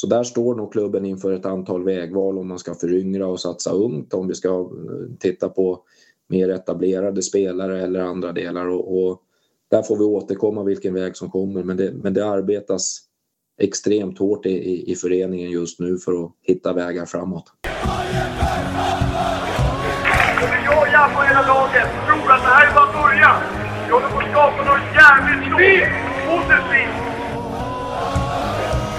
[0.00, 3.70] Så där står nog klubben inför ett antal vägval om man ska föryngra och satsa
[3.70, 4.66] ungt, om vi ska eh,
[5.20, 5.80] titta på
[6.28, 8.66] mer etablerade spelare eller andra delar.
[8.68, 9.22] Och, och
[9.70, 13.00] där får vi återkomma vilken väg som kommer, men det, men det arbetas
[13.60, 17.44] extremt hårt i, i, i föreningen just nu för att hitta vägar framåt.
[20.64, 23.36] Jag jag på hela laget tror att det här är bara början.
[23.86, 25.97] Vi håller på att skapa något jävligt stort,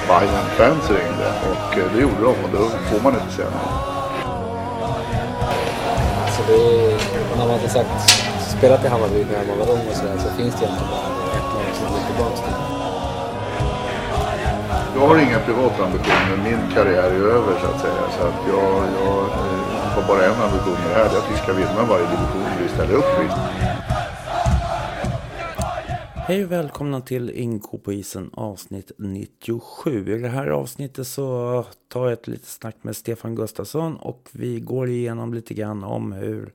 [0.10, 3.70] Bayern-fans ringde och eh, det gjorde de och då får man inte säga nej.
[6.26, 7.96] Alltså det är, när man har sagt,
[8.58, 11.50] spelat i Hammarby när man var ung och sådär så finns det egentligen bara ett
[11.56, 12.58] lag som går tillbaka till.
[14.96, 16.38] Jag har inga privata ambitioner.
[16.44, 18.04] Min karriär är över så att säga.
[18.18, 21.10] Så att jag, jag eh, har bara en ambition med det här.
[21.10, 23.28] Det är att vi ska vinna varje division vi ställer upp i.
[26.30, 30.16] Hej och välkomna till Inko på isen avsnitt 97.
[30.16, 34.60] I det här avsnittet så tar jag ett litet snack med Stefan Gustafsson och vi
[34.60, 36.54] går igenom lite grann om hur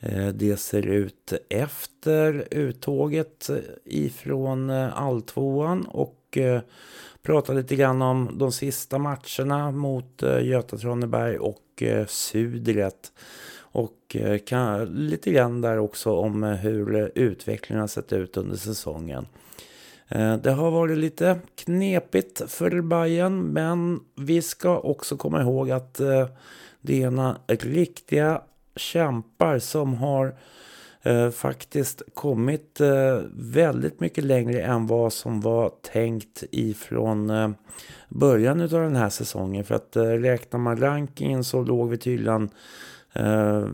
[0.00, 3.50] eh, det ser ut efter uttåget
[3.84, 6.60] ifrån eh, alltvåan och eh,
[7.22, 13.12] pratar lite grann om de sista matcherna mot Göta Traneberg och Sudret.
[13.72, 18.36] Och eh, kan, lite grann där också om eh, hur eh, utvecklingen har sett ut
[18.36, 19.26] under säsongen.
[20.42, 25.94] Det har varit lite knepigt för Bayern men vi ska också komma ihåg att
[26.80, 28.42] det är ena riktiga
[28.76, 30.34] kämpar som har
[31.30, 32.80] faktiskt kommit
[33.34, 37.54] väldigt mycket längre än vad som var tänkt ifrån
[38.08, 39.64] början av den här säsongen.
[39.64, 42.50] För att räknar man rankingen så låg vi tydligen
[43.12, 43.66] Eh,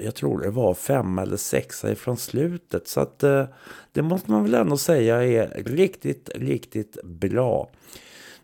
[0.00, 2.88] jag tror det var fem eller sexa ifrån slutet.
[2.88, 3.44] Så att uh,
[3.92, 7.70] det måste man väl ändå säga är riktigt, riktigt bra.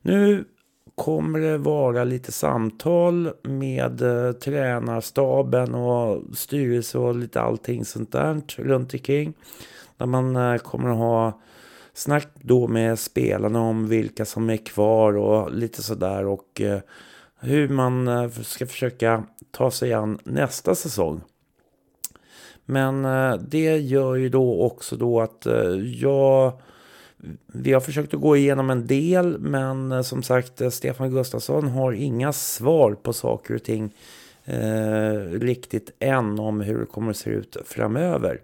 [0.03, 0.45] Nu
[0.95, 8.43] kommer det vara lite samtal med uh, tränarstaben och styrelse och lite allting sånt där
[8.57, 9.35] runt omkring.
[9.97, 11.41] Där man uh, kommer att ha
[11.95, 16.27] snack då med spelarna om vilka som är kvar och lite sådär.
[16.27, 16.79] Och uh,
[17.45, 21.21] hur man eh, ska försöka ta sig an nästa säsong.
[22.65, 26.53] Men eh, det gör ju då också då att eh, jag...
[27.47, 32.33] Vi har försökt att gå igenom en del men som sagt Stefan Gustafsson har inga
[32.33, 33.95] svar på saker och ting
[34.45, 38.41] eh, riktigt än om hur det kommer att se ut framöver.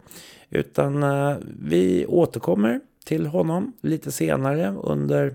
[0.51, 5.35] Utan eh, vi återkommer till honom lite senare under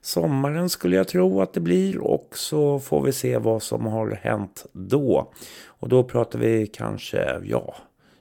[0.00, 4.10] sommaren skulle jag tro att det blir och så får vi se vad som har
[4.10, 5.32] hänt då.
[5.64, 7.74] Och då pratar vi kanske, ja,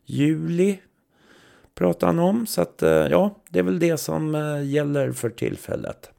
[0.06, 0.80] juli
[1.76, 2.48] pratar han om.
[2.48, 6.10] Så att eh, ja, det är väl det som eh, gäller för tillfället.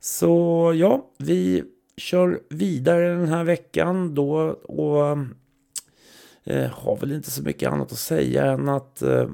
[0.00, 1.64] Så ja, vi
[1.96, 5.18] kör vidare den här veckan då och
[6.44, 9.28] eh, har väl inte så mycket annat att säga än att eh,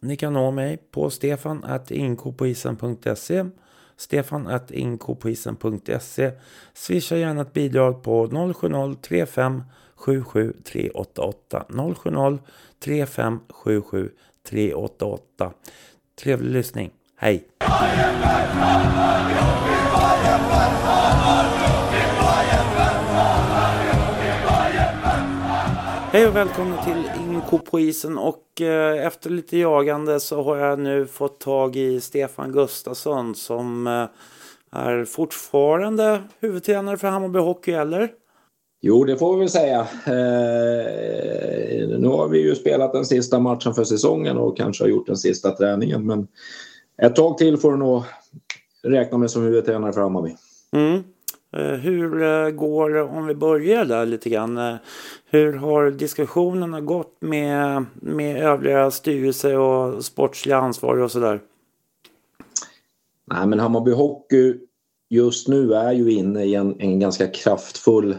[0.00, 3.44] ni kan nå mig på stefan.inkopoisen.se
[3.98, 6.32] stefan.inkopoisen.se
[6.74, 9.62] Swisha gärna ett bidrag på 070-35
[9.94, 12.38] 77 388 070
[12.80, 14.10] 35 77
[14.50, 15.52] 388
[16.22, 16.90] Trevlig lyssning.
[17.16, 17.48] Hej!
[26.12, 27.07] Hej och välkomna till
[27.52, 32.00] Inko på isen och eh, efter lite jagande så har jag nu fått tag i
[32.00, 34.06] Stefan Gustafsson som eh,
[34.80, 38.10] är fortfarande huvudtränare för Hammarby Hockey eller?
[38.80, 39.80] Jo, det får vi väl säga.
[40.06, 40.18] Eh,
[41.98, 45.16] nu har vi ju spelat den sista matchen för säsongen och kanske har gjort den
[45.16, 46.28] sista träningen men
[47.02, 48.02] ett tag till får du nog
[48.82, 50.34] räkna med som huvudtränare för Hammarby.
[50.72, 51.02] Mm.
[51.56, 54.74] Eh, hur eh, går det, om vi börjar där lite grann, eh,
[55.30, 61.40] hur har diskussionerna gått med, med övriga styrelse och sportsliga ansvariga och sådär?
[63.32, 64.54] Nej men Hammarby Hockey
[65.10, 68.16] just nu är ju inne i en, en ganska kraftfull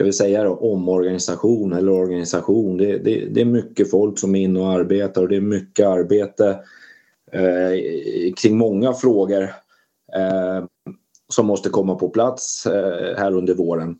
[0.00, 2.76] ska vi säga då, omorganisation eller organisation.
[2.76, 5.86] Det, det, det, är mycket folk som är inne och arbetar och det är mycket
[5.86, 6.58] arbete
[7.32, 9.42] eh, kring många frågor.
[10.16, 10.64] Eh,
[11.32, 13.96] som måste komma på plats eh, här under våren.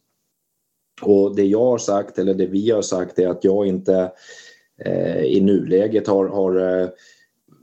[1.03, 4.13] Och det jag har sagt, eller det vi har sagt, är att jag inte
[4.85, 6.89] eh, i nuläget har, har eh,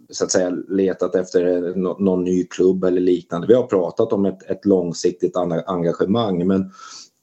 [0.09, 3.47] så att säga letat efter eh, någon ny klubb eller liknande.
[3.47, 5.35] Vi har pratat om ett, ett långsiktigt
[5.65, 6.71] engagemang men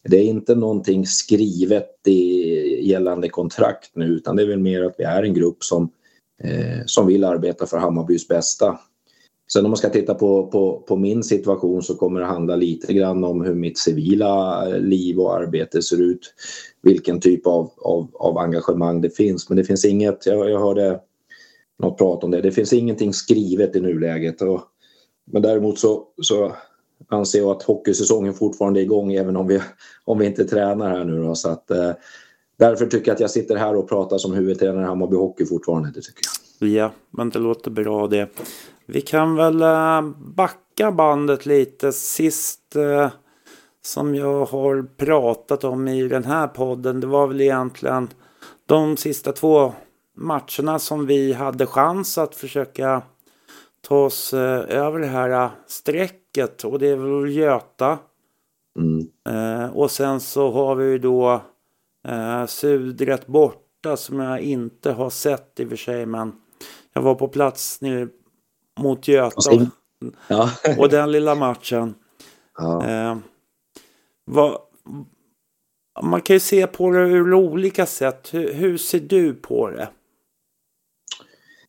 [0.09, 4.95] det är inte någonting skrivet i gällande kontrakt nu utan det är väl mer att
[4.99, 5.91] vi är en grupp som,
[6.43, 8.79] eh, som vill arbeta för Hammarbys bästa.
[9.53, 12.93] Sen om man ska titta på, på, på min situation så kommer det handla lite
[12.93, 16.35] grann om hur mitt civila eh, liv och arbete ser ut.
[16.83, 19.49] Vilken typ av, av, av engagemang det finns.
[19.49, 21.01] Men det finns inget, jag, jag hörde
[21.79, 24.43] något prat om det, det finns ingenting skrivet i nuläget.
[24.43, 24.61] Och,
[25.33, 26.53] men däremot så, så
[27.09, 29.61] anser jag att hockeysäsongen fortfarande är igång även om vi,
[30.05, 31.23] om vi inte tränar här nu.
[31.23, 31.93] Då, så att, eh,
[32.57, 35.89] därför tycker jag att jag sitter här och pratar som huvudtränare i Hammarby Hockey fortfarande.
[35.89, 36.44] Det tycker jag.
[36.59, 38.29] Ja, men det låter bra det.
[38.87, 41.93] Vi kan väl eh, backa bandet lite.
[41.93, 43.11] Sist eh,
[43.83, 48.09] som jag har pratat om i den här podden, det var väl egentligen
[48.67, 49.73] de sista två
[50.17, 53.03] matcherna som vi hade chans att försöka
[53.81, 56.65] ta oss eh, över det här strecket.
[56.65, 57.99] Och det är väl Göta.
[58.79, 59.71] Mm.
[59.73, 61.43] och sen så har vi ju då
[62.47, 66.07] Sudret borta som jag inte har sett i och för sig.
[66.07, 66.33] Men
[66.95, 68.09] jag var på plats nere
[68.81, 69.71] mot Göta.
[70.29, 70.51] Ja.
[70.79, 71.95] och den lilla matchen.
[72.59, 72.89] Ja.
[72.89, 73.17] Eh,
[74.25, 74.59] vad,
[76.03, 78.35] man kan ju se på det ur olika sätt.
[78.35, 79.89] Hur, hur ser du på det?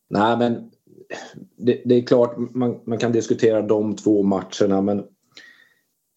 [0.08, 0.70] Nej, men
[1.56, 5.04] det, det, är klart man, man kan diskutera de två matcherna men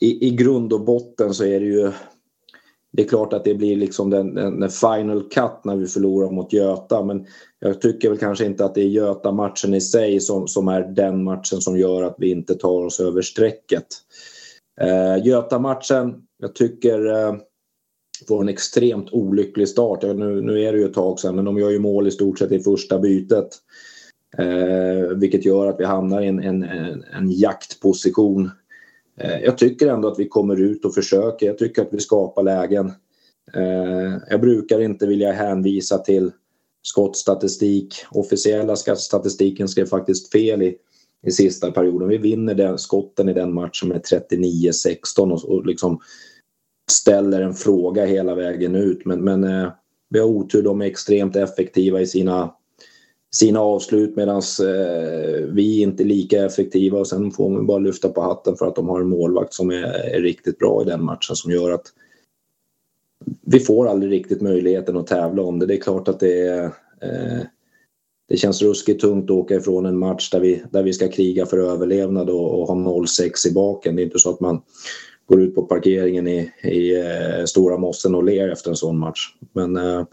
[0.02, 1.92] i, i grund och botten så är det ju
[2.92, 6.32] det är klart att det blir liksom den, den, den, final cut när vi förlorar
[6.32, 7.26] mot Göta men
[7.60, 11.24] jag tycker väl kanske inte att det är Göta-matchen i sig som, som är den
[11.24, 13.88] matchen som gör att vi inte tar oss över strecket.
[14.82, 17.36] Eh, Göta-matchen, jag tycker eh,
[18.28, 20.02] får en extremt olycklig start.
[20.02, 22.40] Nu, nu är det ju ett tag sedan men de gör ju mål i stort
[22.40, 23.50] sett i första bytet.
[24.38, 28.52] Eh, vilket gör att vi hamnar i en, en, en, en jaktposition
[29.20, 31.46] Eh, jag tycker ändå att vi kommer ut och försöker.
[31.46, 32.88] Jag tycker att vi skapar lägen.
[33.54, 36.32] Eh, jag brukar inte vilja hänvisa till
[36.82, 37.96] skottstatistik.
[38.12, 40.76] Officiella statistiken skrev faktiskt fel i,
[41.28, 42.10] i sista perioden.
[42.10, 46.00] Vi vinner den, skotten i den matchen med 39-16 och, och liksom
[46.92, 49.06] ställer en fråga hela vägen ut.
[49.06, 49.72] Men, men eh,
[50.10, 50.64] vi har otur.
[50.64, 52.54] De är extremt effektiva i sina
[53.32, 58.10] sina avslut medan eh, vi inte är lika effektiva och sen får man bara lyfta
[58.10, 61.04] på hatten för att de har en målvakt som är, är riktigt bra i den
[61.04, 61.86] matchen som gör att
[63.42, 65.66] vi får aldrig riktigt möjligheten att tävla om det.
[65.66, 66.64] Det är klart att det är
[67.02, 67.42] eh,
[68.30, 71.46] det känns ruskigt tungt att åka ifrån en match där vi, där vi ska kriga
[71.46, 73.96] för överlevnad och, och ha 0-6 i baken.
[73.96, 74.62] Det är inte så att man
[75.26, 79.36] går ut på parkeringen i, i eh, Stora Mossen och ler efter en sån match.
[79.54, 80.06] Men eh,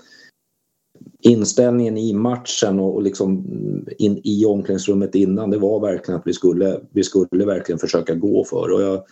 [1.20, 3.44] inställningen i matchen och, liksom
[3.98, 8.44] in, i omklädningsrummet innan det var verkligen att vi skulle, vi skulle verkligen försöka gå
[8.44, 9.04] för och jag,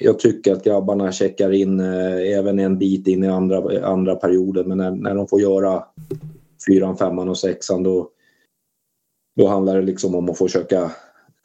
[0.00, 4.68] jag tycker att grabbarna checkar in eh, även en bit in i andra, andra perioden
[4.68, 5.84] men när, när de får göra
[6.66, 8.10] fyran, femman och sexan då,
[9.36, 10.82] då handlar det liksom om att försöka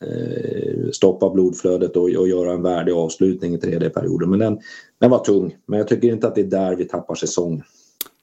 [0.05, 4.29] eh, stoppa blodflödet och, och göra en värdig avslutning i tredje perioden.
[4.29, 4.59] Men den,
[4.99, 5.55] den var tung.
[5.65, 7.63] Men jag tycker inte att det är där vi tappar säsongen.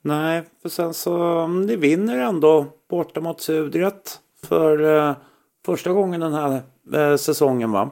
[0.01, 5.15] Nej, för sen så mm, ni vinner ändå borta mot Sudret för eh,
[5.65, 6.61] första gången den här
[6.93, 7.89] eh, säsongen va?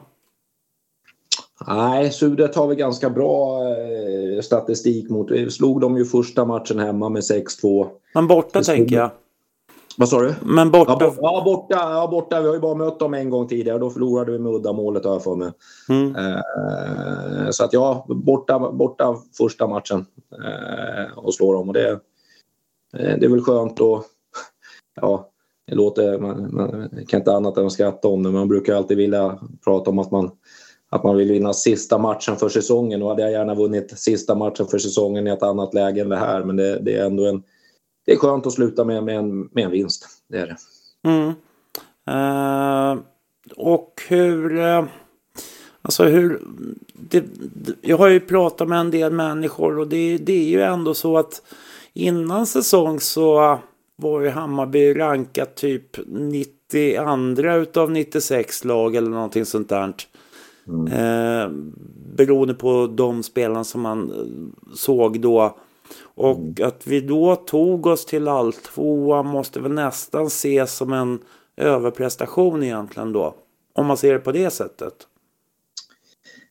[1.66, 5.30] Nej, Sudret har vi ganska bra eh, statistik mot.
[5.30, 7.88] Vi slog dem ju första matchen hemma med 6-2.
[8.14, 9.10] Men borta tänker jag.
[9.96, 10.34] Vad sa du?
[10.42, 10.96] Men borta?
[11.00, 12.40] Ja, ja, borta, ja, borta.
[12.40, 13.78] Vi har ju bara mött dem en gång tidigare.
[13.78, 15.52] Då förlorade vi med uddamålet har jag för mig.
[15.88, 16.16] Mm.
[16.16, 21.68] Eh, så att ja, borta, borta första matchen eh, och slår dem.
[21.68, 21.90] Och det,
[22.96, 24.04] eh, det är väl skönt att...
[25.00, 25.28] Ja,
[25.66, 26.18] det låter...
[26.18, 28.30] Man, man kan inte annat än att skratta om det.
[28.30, 30.30] Man brukar alltid vilja prata om att man
[30.92, 33.02] att man vill vinna sista matchen för säsongen.
[33.02, 36.16] Och hade jag gärna vunnit sista matchen för säsongen i ett annat läge än det
[36.16, 36.44] här.
[36.44, 37.42] Men det, det är ändå en
[38.06, 40.06] det är skönt att sluta med, med, en, med en vinst.
[40.28, 40.56] Det är det.
[41.08, 41.32] Mm.
[42.10, 43.02] Uh,
[43.56, 44.56] och hur...
[44.56, 44.84] Uh,
[45.82, 46.42] alltså hur...
[46.94, 47.24] Det,
[47.80, 51.18] jag har ju pratat med en del människor och det, det är ju ändå så
[51.18, 51.42] att
[51.92, 53.58] innan säsong så
[53.96, 59.94] var ju Hammarby rankat typ 92 utav 96 lag eller någonting sånt där.
[60.68, 60.86] Mm.
[60.86, 61.50] Eh,
[62.16, 64.12] beroende på de spelarna som man
[64.74, 65.56] såg då.
[66.02, 66.54] Och mm.
[66.62, 71.18] att vi då tog oss till alltvåa måste väl nästan ses som en
[71.56, 73.34] överprestation egentligen då.
[73.72, 74.94] Om man ser det på det sättet.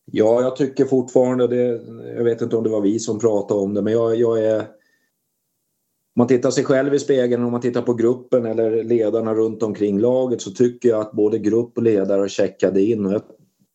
[0.06, 1.82] Ja, jag tycker fortfarande det.
[2.16, 4.60] Jag vet inte om det var vi som pratade om det, men jag, jag är...
[4.60, 9.64] Om man tittar sig själv i spegeln, om man tittar på gruppen eller ledarna runt
[9.64, 13.06] omkring laget så tycker jag att både grupp och ledare checkade in.
[13.06, 13.22] Och jag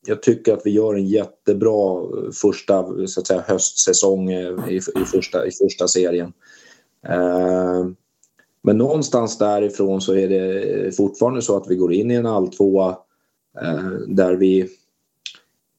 [0.06, 4.76] jag tycker att vi gör en jättebra eh, första så att säga, höstsäsong eh, i,
[4.76, 6.32] i, första, i första serien.
[7.08, 7.86] Eh,
[8.62, 12.98] men någonstans därifrån så är det fortfarande så att vi går in i en alltvåa
[13.62, 14.68] eh, där vi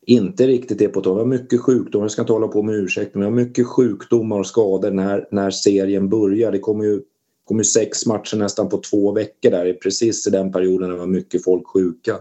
[0.05, 1.17] inte riktigt är på topp.
[1.17, 3.67] Vi har mycket sjukdomar, jag ska inte hålla på med ursäkt, men vi har mycket
[3.67, 6.51] sjukdomar och skador när, när serien börjar.
[6.51, 7.01] Det kommer ju,
[7.45, 10.99] kommer ju sex matcher nästan på två veckor där, precis i den perioden när det
[10.99, 12.15] var mycket folk sjuka.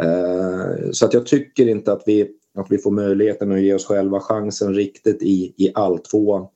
[0.00, 3.86] Eh, så att jag tycker inte att vi, att vi får möjligheten att ge oss
[3.86, 6.46] själva chansen riktigt i, i alltvåan.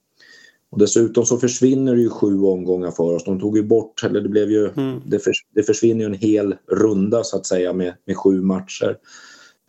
[0.70, 3.24] Och dessutom så försvinner det ju sju omgångar för oss.
[3.24, 5.00] De tog ju bort, eller det blev ju, mm.
[5.06, 8.98] det, för, det försvinner ju en hel runda så att säga med, med sju matcher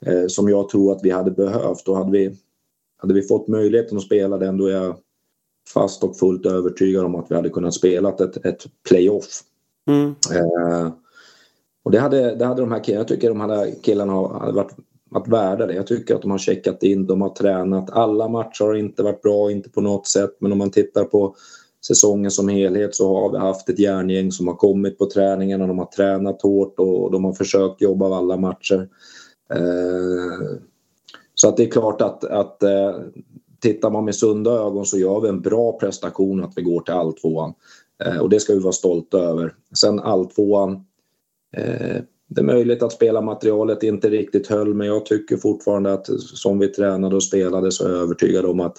[0.05, 1.87] eh, som jag tror att vi hade behövt.
[1.87, 2.35] Och hade vi,
[2.97, 4.97] hade vi fått möjligheten att spela den då är jag
[5.73, 9.41] fast och fullt övertygad om att vi hade kunnat spela ett, ett playoff.
[9.87, 10.15] Mm.
[10.35, 10.91] Eh,
[11.83, 14.75] och det hade, det hade de här killarna, jag tycker de här killarna har varit,
[15.09, 15.73] varit värda det.
[15.73, 17.89] Jag tycker att de har checkat in, de har tränat.
[17.89, 20.31] Alla matcher har inte varit bra, inte på något sätt.
[20.39, 21.35] Men om man tittar på
[21.87, 25.67] säsongen som helhet så har vi haft ett järngäng som har kommit på träningarna.
[25.67, 28.89] De har tränat hårt och de har försökt jobba av alla matcher.
[29.53, 30.57] Eh,
[31.33, 32.95] så att det är klart att, att eh,
[33.61, 36.93] tittar man med sunda ögon så gör vi en bra prestation att vi går till
[36.93, 37.53] alltvåan.
[38.05, 39.53] Eh, och det ska vi vara stolta över.
[39.79, 40.85] Sen alltvåan,
[42.27, 46.67] det är möjligt att spelarmaterialet inte riktigt höll men jag tycker fortfarande att som vi
[46.67, 48.77] tränade och spelade så är jag övertygad om att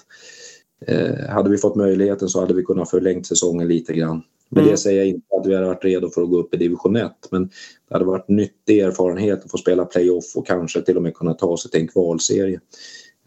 [1.29, 4.23] hade vi fått möjligheten så hade vi kunnat förlängt säsongen lite grann.
[4.49, 4.71] Med mm.
[4.71, 6.95] det säger jag inte att vi hade varit redo för att gå upp i division
[6.95, 7.49] 1 men
[7.89, 11.33] det hade varit nyttig erfarenhet att få spela playoff och kanske till och med kunna
[11.33, 12.59] ta sig till en kvalserie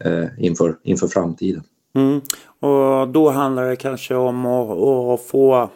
[0.03, 1.63] eh, inför, inför framtiden.
[1.95, 2.21] Mm.
[2.59, 5.69] Och då handlar det kanske om att, att få,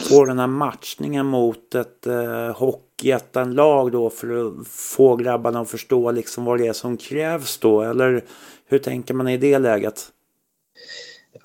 [0.00, 6.10] få den här matchningen mot ett eh, hockeyettanlag då för att få grabbarna att förstå
[6.10, 8.24] liksom vad det är som krävs då eller
[8.66, 10.10] hur tänker man i det läget?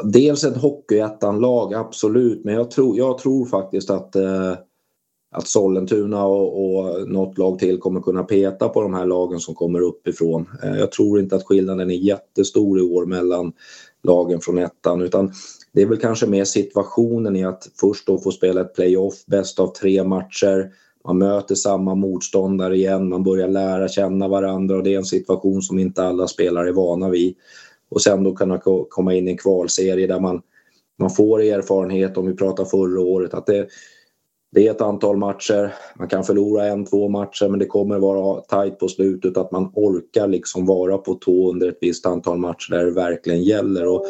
[0.03, 2.45] Dels ett hockeyettanlag, absolut.
[2.45, 4.53] Men jag tror, jag tror faktiskt att, eh,
[5.31, 9.55] att Sollentuna och, och något lag till kommer kunna peta på de här lagen som
[9.55, 10.49] kommer uppifrån.
[10.63, 13.53] Eh, jag tror inte att skillnaden är jättestor i år mellan
[14.03, 15.31] lagen från ettan utan
[15.71, 19.59] det är väl kanske mer situationen i att först då få spela ett playoff, bäst
[19.59, 20.71] av tre matcher.
[21.05, 25.61] Man möter samma motståndare igen, man börjar lära känna varandra och det är en situation
[25.61, 27.35] som inte alla spelare är vana vid
[27.89, 30.41] och sen då kunna komma in i en kvalserie där man,
[30.99, 33.67] man får erfarenhet om vi pratar förra året att det,
[34.51, 38.41] det är ett antal matcher, man kan förlora en, två matcher men det kommer vara
[38.41, 42.71] tajt på slutet att man orkar liksom vara på tå under ett visst antal matcher
[42.71, 43.87] där det verkligen gäller.
[43.87, 44.05] Och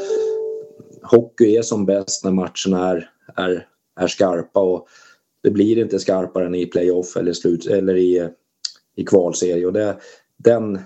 [1.04, 3.68] hockey är som bäst när matcherna är, är,
[4.00, 4.88] är skarpa och
[5.44, 8.30] det blir inte skarpare än i playoff eller, slut, eller i,
[8.96, 9.66] i kvalserie.
[9.66, 9.98] Och det,
[10.38, 10.80] den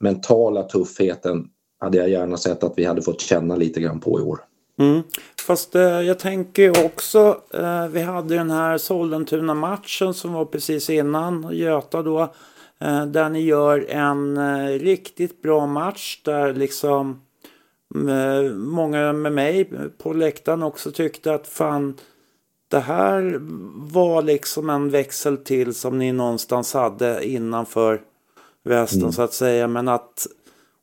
[0.00, 4.22] mentala tuffheten hade jag gärna sett att vi hade fått känna lite grann på i
[4.22, 4.40] år.
[4.78, 5.02] Mm.
[5.46, 11.48] Fast eh, jag tänker också, eh, vi hade den här Sollentuna-matchen som var precis innan
[11.52, 12.34] Göta då.
[12.80, 17.16] Eh, där ni gör en eh, riktigt bra match där liksom eh,
[18.54, 21.94] många med mig på läktaren också tyckte att fan
[22.68, 23.38] det här
[23.92, 28.00] var liksom en växel till som ni någonstans hade innanför
[28.62, 29.12] västen mm.
[29.12, 29.68] så att säga.
[29.68, 30.26] Men att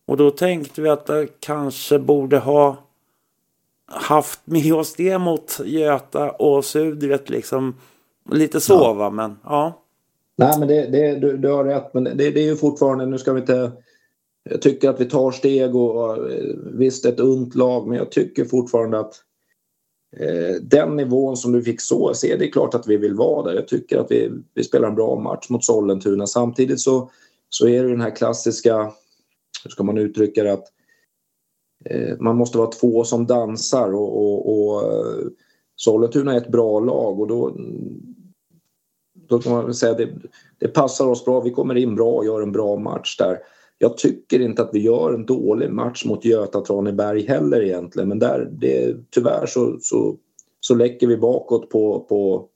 [0.06, 2.78] och då tänkte vi att det kanske borde ha
[3.86, 7.76] haft med oss det mot Göta och Sudret liksom.
[8.32, 8.94] Lite så ja.
[8.94, 9.80] va, men ja.
[10.36, 13.18] Nej men det, det, du, du har rätt men det, det är ju fortfarande, nu
[13.18, 13.72] ska vi inte
[14.50, 16.18] jag tycker att vi tar steg och
[16.74, 19.16] visst ett ungt lag men jag tycker fortfarande att
[20.18, 23.44] eh, den nivån som du fick så se, det är klart att vi vill vara
[23.48, 23.56] där.
[23.56, 26.28] Jag tycker att vi, vi spelar en bra match mot Sollentuna.
[26.28, 27.10] Samtidigt så,
[27.50, 28.92] så är det den här klassiska
[29.64, 30.68] hur ska man uttrycka det, att
[31.86, 35.28] eh, man måste vara två som dansar och, och, och eh,
[35.76, 37.58] Sollentuna är ett bra lag och då,
[39.28, 40.10] då kan man säga att det,
[40.58, 41.40] det passar oss bra.
[41.40, 43.40] Vi kommer in bra och gör en bra match där.
[43.84, 48.20] Jag tycker inte att vi gör en dålig match mot Göta Traneberg heller egentligen men
[48.20, 50.18] där, det, tyvärr så, så,
[50.60, 52.48] så läcker vi bakåt på, på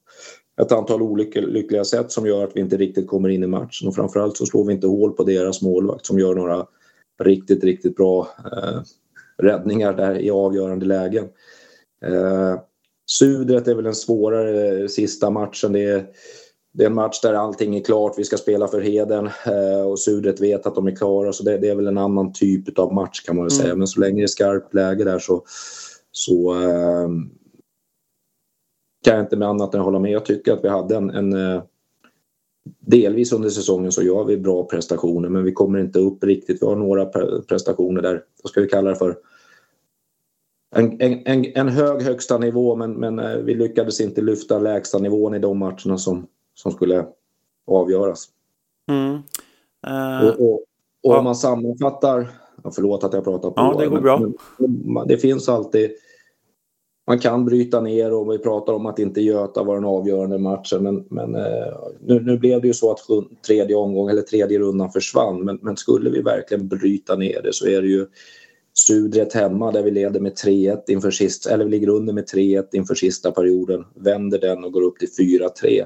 [0.61, 3.95] ett antal olyckliga sätt som gör att vi inte riktigt kommer in i matchen och
[3.95, 6.65] framförallt så slår vi inte hål på deras målvakt som gör några
[7.23, 8.81] riktigt, riktigt bra eh,
[9.37, 11.25] räddningar där i avgörande lägen.
[12.05, 12.55] Eh,
[13.05, 15.73] Sudret är väl den svårare sista matchen.
[15.73, 16.07] Det är,
[16.77, 18.13] det är en match där allting är klart.
[18.17, 21.33] Vi ska spela för heden eh, och Sudret vet att de är klara.
[21.33, 23.63] Så det, det, är väl en annan typ av match kan man väl mm.
[23.63, 23.75] säga.
[23.75, 25.43] Men så länge det är skarpt läge där så,
[26.11, 27.07] så eh,
[29.03, 30.11] kan jag inte med annat än hålla med.
[30.11, 31.63] Jag tycker att vi hade en, en eh,
[32.79, 36.61] delvis under säsongen så gör vi bra prestationer men vi kommer inte upp riktigt.
[36.61, 37.05] Vi har några
[37.41, 39.17] prestationer där, vad ska vi kalla det för,
[40.75, 45.35] en, en, en hög högsta nivå men, men eh, vi lyckades inte lyfta lägsta nivån
[45.35, 46.27] i de matcherna som,
[46.57, 47.05] som skulle
[47.67, 48.29] avgöras.
[48.89, 49.13] Mm.
[49.87, 50.63] Uh, och, och, och
[51.01, 51.17] ja.
[51.17, 52.27] om man sammanfattar,
[52.63, 53.53] ja, förlåt att jag pratar på.
[53.55, 54.19] Ja, det går bra.
[54.57, 55.91] Men, det finns alltid
[57.07, 60.83] man kan bryta ner och vi pratar om att inte Göta var den avgörande matchen
[60.83, 61.73] men, men eh,
[62.05, 62.99] nu, nu, blev det ju så att
[63.47, 67.67] tredje omgång eller tredje rundan försvann men, men skulle vi verkligen bryta ner det så
[67.67, 68.07] är det ju
[68.73, 72.67] Sudret hemma där vi leder med 3-1 inför sista, eller vi ligger under med 3-1
[72.73, 75.85] inför sista perioden, vänder den och går upp till 4-3.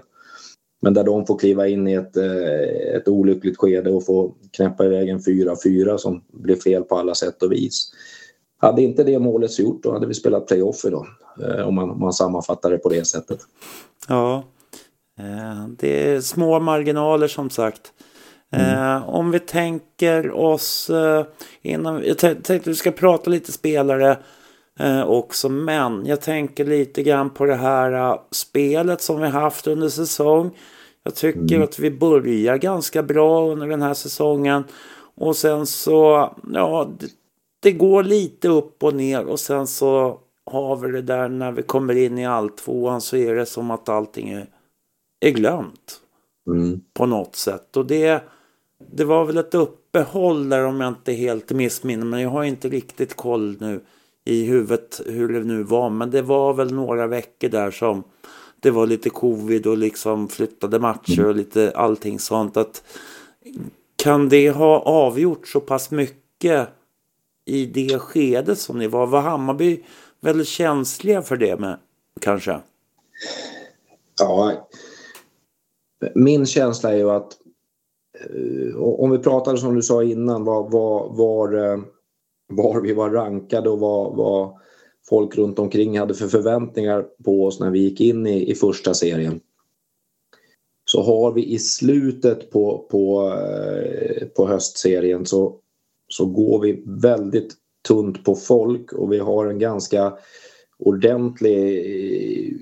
[0.81, 4.85] Men där de får kliva in i ett, eh, ett olyckligt skede och få knäppa
[4.85, 7.93] iväg en 4-4 som blir fel på alla sätt och vis.
[8.57, 11.07] Hade inte det målet gjort då hade vi spelat playoff idag.
[11.41, 13.39] Eh, om man, om man sammanfattar det på det sättet.
[14.07, 14.43] Ja,
[15.19, 17.93] eh, det är små marginaler som sagt.
[18.53, 19.03] Mm.
[19.03, 20.91] om vi tänker oss
[21.61, 24.17] innan, jag tänkte att vi ska prata lite spelare
[25.05, 30.57] också, men jag tänker lite grann på det här spelet som vi haft under säsong.
[31.03, 31.63] Jag tycker mm.
[31.63, 34.63] att vi börjar ganska bra under den här säsongen.
[35.15, 36.89] Och sen så, ja,
[37.61, 41.63] det går lite upp och ner och sen så har vi det där när vi
[41.63, 44.47] kommer in i alltvåan så är det som att allting är,
[45.25, 46.01] är glömt.
[46.47, 46.81] Mm.
[46.93, 47.77] På något sätt.
[47.77, 48.23] Och det,
[48.91, 52.69] det var väl ett uppehåll där om jag inte helt missminner men jag har inte
[52.69, 53.81] riktigt koll nu
[54.25, 55.89] i huvudet hur det nu var.
[55.89, 58.03] Men det var väl några veckor där som
[58.59, 62.57] det var lite covid och liksom flyttade matcher och lite allting sånt.
[62.57, 62.83] Att,
[63.95, 66.69] kan det ha avgjort så pass mycket
[67.45, 69.07] i det skedet som ni var?
[69.07, 69.83] Var Hammarby
[70.19, 71.77] väldigt känsliga för det med
[72.19, 72.59] kanske?
[74.19, 74.67] Ja,
[76.15, 77.37] min känsla är ju att
[78.19, 81.79] eh, om vi pratar som du sa innan var, var, var, eh,
[82.51, 84.53] var vi var rankade och vad, vad
[85.09, 88.93] folk runt omkring hade för förväntningar på oss när vi gick in i, i första
[88.93, 89.39] serien.
[90.85, 95.61] Så har vi i slutet på, på, eh, på höstserien så
[96.13, 97.53] så går vi väldigt
[97.87, 100.13] tunt på folk och vi har en ganska
[100.79, 102.53] ordentlig eh,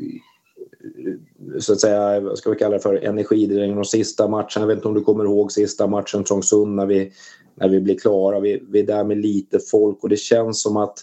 [1.60, 4.50] så att säga, vad ska vi kalla det för, energidräng de sista matcherna.
[4.56, 7.12] Jag vet inte om du kommer ihåg sista matchen Trångsund när vi,
[7.60, 8.40] när vi blir klara.
[8.40, 11.00] Vi, vi är där med lite folk och det känns som att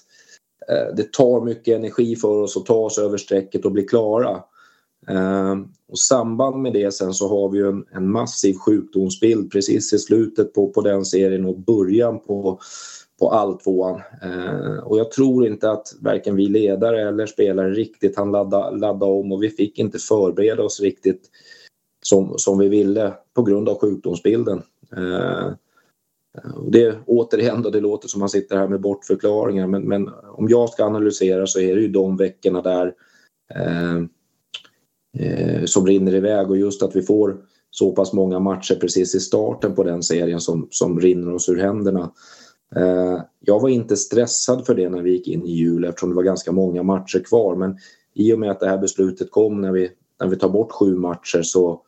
[0.69, 4.42] eh, det tar mycket energi för oss att ta oss över strecket och bli klara.
[5.09, 5.55] Eh,
[5.88, 9.99] och samband med det sen så har vi ju en, en, massiv sjukdomsbild precis i
[9.99, 12.61] slutet på, på den serien och början på,
[13.19, 14.01] på alltvåan.
[14.23, 19.07] Eh, och jag tror inte att varken vi ledare eller spelare riktigt hann ladda, ladda
[19.07, 21.31] om och vi fick inte förbereda oss riktigt
[22.03, 24.62] som, som vi ville på grund av sjukdomsbilden.
[24.97, 25.53] Eh,
[26.37, 30.09] Eh, och det återigen då, det låter som man sitter här med bortförklaringar men, men
[30.37, 32.92] om jag ska analysera så är det ju de veckorna där
[33.55, 33.96] eh,
[35.18, 37.37] eh, som rinner iväg och just att vi får
[37.70, 41.59] så pass många matcher precis i starten på den serien som, som rinner oss ur
[41.59, 42.12] händerna.
[42.77, 46.16] Eh, jag var inte stressad för det när vi gick in i jul eftersom det
[46.16, 47.77] var ganska många matcher kvar men
[48.14, 50.96] i och med att det här beslutet kom när vi, när vi tar bort sju
[50.96, 51.83] matcher så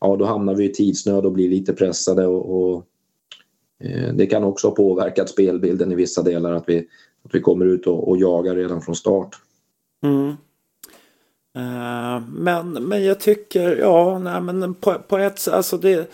[0.00, 2.84] ja, då hamnar vi i tidsnöd och blir lite pressade och, och
[3.84, 6.78] Eh, det kan också ha påverkat spelbilden i vissa delar att vi,
[7.24, 9.36] att vi kommer ut och, och jagar redan från start.
[10.02, 10.36] Mm.
[11.58, 16.10] Uh, men, men jag tycker, ja, nej men på, på ett sätt, alltså det...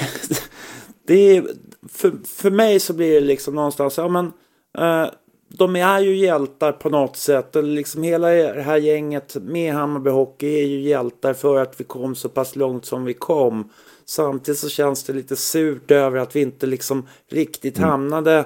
[1.06, 1.44] det är,
[1.88, 4.32] för, för mig så blir det liksom någonstans, ja men...
[4.78, 5.10] Uh,
[5.52, 7.56] de är ju hjältar på något sätt.
[7.56, 11.84] Och liksom hela det här gänget med Hammarby Hockey är ju hjältar för att vi
[11.84, 13.70] kom så pass långt som vi kom.
[14.10, 17.90] Samtidigt så känns det lite surt över att vi inte liksom riktigt mm.
[17.90, 18.44] hamnade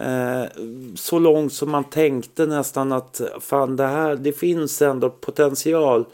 [0.00, 0.44] Eh,
[0.94, 6.04] så långt som man tänkte nästan att fan det här, det finns ändå potential.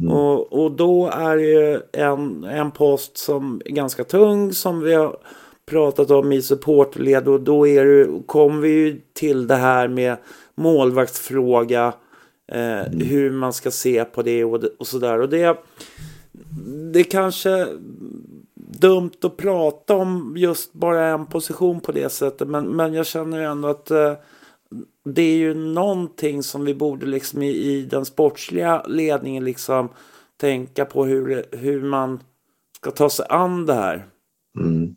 [0.00, 0.12] Mm.
[0.12, 4.94] Och, och då är det ju en, en post som är ganska tung som vi
[4.94, 5.16] har
[5.66, 10.16] pratat om i supportled och då är det, kommer vi ju till det här med
[10.54, 11.92] målvaktsfråga.
[12.52, 13.00] Eh, mm.
[13.00, 15.20] Hur man ska se på det och, och sådär.
[15.20, 15.58] Och det,
[16.92, 17.66] det kanske
[18.54, 22.48] dumt att prata om just bara en position på det sättet.
[22.48, 24.12] Men, men jag känner ändå att eh,
[25.04, 29.88] det är ju någonting som vi borde liksom i, i den sportsliga ledningen liksom
[30.36, 32.20] tänka på hur, hur man
[32.76, 34.06] ska ta sig an det här.
[34.60, 34.96] Mm.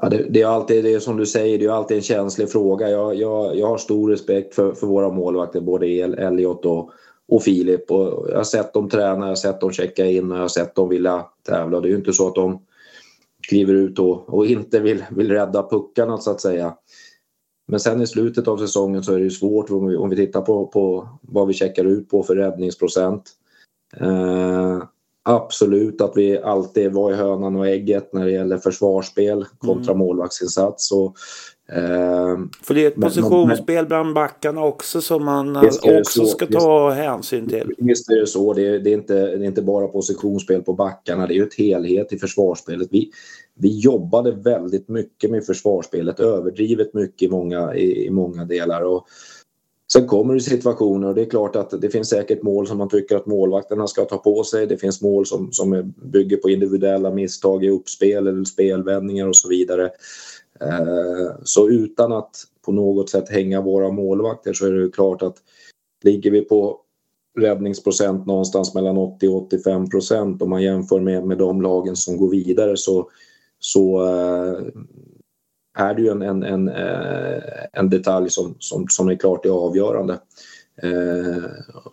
[0.00, 2.90] Ja, det, det, är alltid det som du säger, det är alltid en känslig fråga.
[2.90, 6.90] Jag, jag, jag har stor respekt för, för våra målvakter, både Elliot och,
[7.28, 7.90] och Filip.
[7.90, 10.48] Och jag har sett dem träna, jag har sett dem checka in och jag har
[10.48, 11.80] sett dem vilja tävla.
[11.80, 12.62] Det är ju inte så att de
[13.48, 16.76] kliver ut och, och inte vill, vill rädda puckarna så att säga.
[17.66, 20.16] Men sen i slutet av säsongen så är det ju svårt om vi, om vi
[20.16, 23.30] tittar på, på vad vi checkar ut på för räddningsprocent.
[23.96, 24.82] Eh,
[25.22, 29.98] absolut att vi alltid var i hönan och ägget när det gäller försvarsspel kontra mm.
[29.98, 30.92] målvaktsinsats.
[30.92, 31.16] Och,
[32.62, 37.48] För det är ett positionsspel bland backarna också som man också så, ska ta hänsyn
[37.48, 37.74] till.
[37.78, 38.52] Visst är det så.
[38.52, 41.26] Det är, det, är inte, det är inte bara positionsspel på backarna.
[41.26, 42.88] Det är ju ett helhet i försvarsspelet.
[42.90, 43.10] Vi,
[43.54, 48.82] vi jobbade väldigt mycket med försvarsspelet, överdrivet mycket i många, i, i många delar.
[48.82, 49.06] Och,
[49.92, 52.88] Sen kommer det situationer och det är klart att det finns säkert mål som man
[52.88, 54.66] tycker att målvakterna ska ta på sig.
[54.66, 59.48] Det finns mål som, som bygger på individuella misstag i uppspel eller spelvändningar och så
[59.48, 59.90] vidare.
[60.60, 65.36] Eh, så utan att på något sätt hänga våra målvakter så är det klart att
[66.02, 66.80] ligger vi på
[67.38, 72.16] räddningsprocent någonstans mellan 80 och 85 procent om man jämför med, med de lagen som
[72.16, 73.10] går vidare så,
[73.58, 74.60] så eh,
[75.78, 79.50] är det ju en, en, en, eh, en detalj som, som, som är klart är
[79.50, 80.18] avgörande.
[80.82, 81.44] Eh,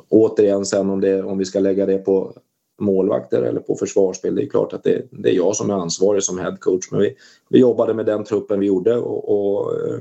[0.10, 2.34] återigen sen om, det, om vi ska lägga det på
[2.82, 6.24] målvakter eller på försvarsspel, det är klart att det, det är jag som är ansvarig
[6.24, 6.92] som headcoach.
[6.92, 7.16] Men vi,
[7.50, 10.00] vi jobbade med den truppen vi gjorde och, och eh,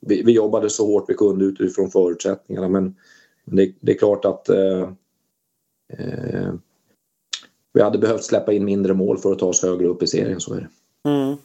[0.00, 2.96] vi, vi, jobbade så hårt vi kunde utifrån förutsättningarna men
[3.44, 4.82] det, det är klart att eh,
[5.92, 6.54] eh,
[7.72, 10.40] vi hade behövt släppa in mindre mål för att ta oss högre upp i serien,
[10.40, 10.68] så är det.
[11.10, 11.36] Mm.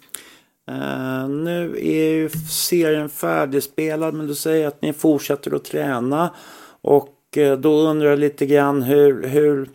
[0.71, 6.36] Uh, nu är ju serien färdigspelad men du säger att ni fortsätter att träna.
[6.82, 9.69] Och Eh, då undrar jag lite grann hur, hur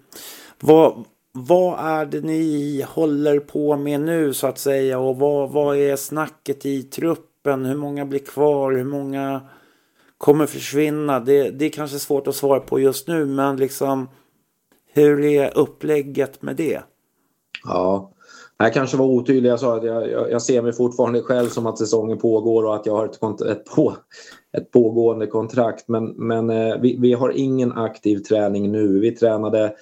[0.60, 5.76] vad, vad är det ni håller på med nu så att säga och vad, vad
[5.76, 7.64] är snacket i truppen?
[7.64, 8.72] Hur många blir kvar?
[8.72, 9.40] Hur många
[10.18, 11.20] kommer försvinna?
[11.20, 14.08] Det, det är kanske svårt att svara på just nu men liksom
[14.92, 16.80] hur är upplägget med det?
[17.64, 18.13] Ja,
[18.64, 19.50] jag kanske var otydlig.
[19.50, 22.74] Jag sa att jag, jag, jag, ser mig fortfarande själv som att säsongen pågår och
[22.74, 23.96] att jag har ett, ett, på,
[24.56, 25.88] ett pågående kontrakt.
[25.88, 29.00] Men, men eh, vi, vi, har ingen aktiv träning nu.
[29.00, 29.74] Vi tränade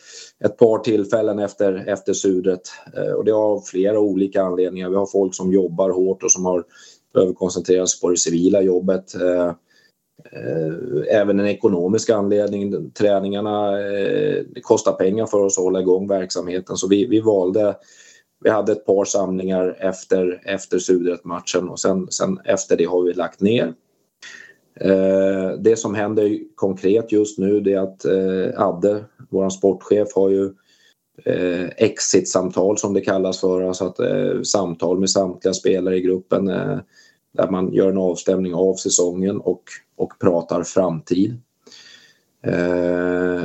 [0.45, 2.61] ett par tillfällen efter, efter sudret
[2.97, 4.91] eh, och det har flera olika anledningar.
[4.91, 6.65] Vi har folk som jobbar hårt och som har
[7.15, 9.15] behöver koncentrera sig på det civila jobbet.
[9.15, 9.53] Eh,
[11.11, 12.91] även en ekonomisk anledning.
[12.91, 13.71] Träningarna
[14.55, 17.75] det kostar pengar för oss att hålla igång verksamheten så vi, vi valde
[18.45, 23.13] vi hade ett par samlingar efter, efter Sudret-matchen och sen, sen efter det har vi
[23.13, 23.75] lagt ner.
[24.81, 30.31] Eh, det som händer konkret just nu det är att eh, Adde, vår sportchef, har
[30.31, 30.45] ju
[31.25, 36.49] eh, exit-samtal som det kallas för, alltså att eh, samtal med samtliga spelare i gruppen
[36.49, 36.79] eh,
[37.33, 39.63] där man gör en avstämning av säsongen och,
[39.97, 41.41] och pratar framtid.
[42.43, 43.45] Eh,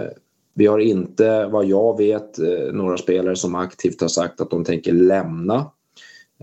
[0.58, 4.64] vi har inte, vad jag vet, eh, några spelare som aktivt har sagt att de
[4.64, 5.72] tänker lämna.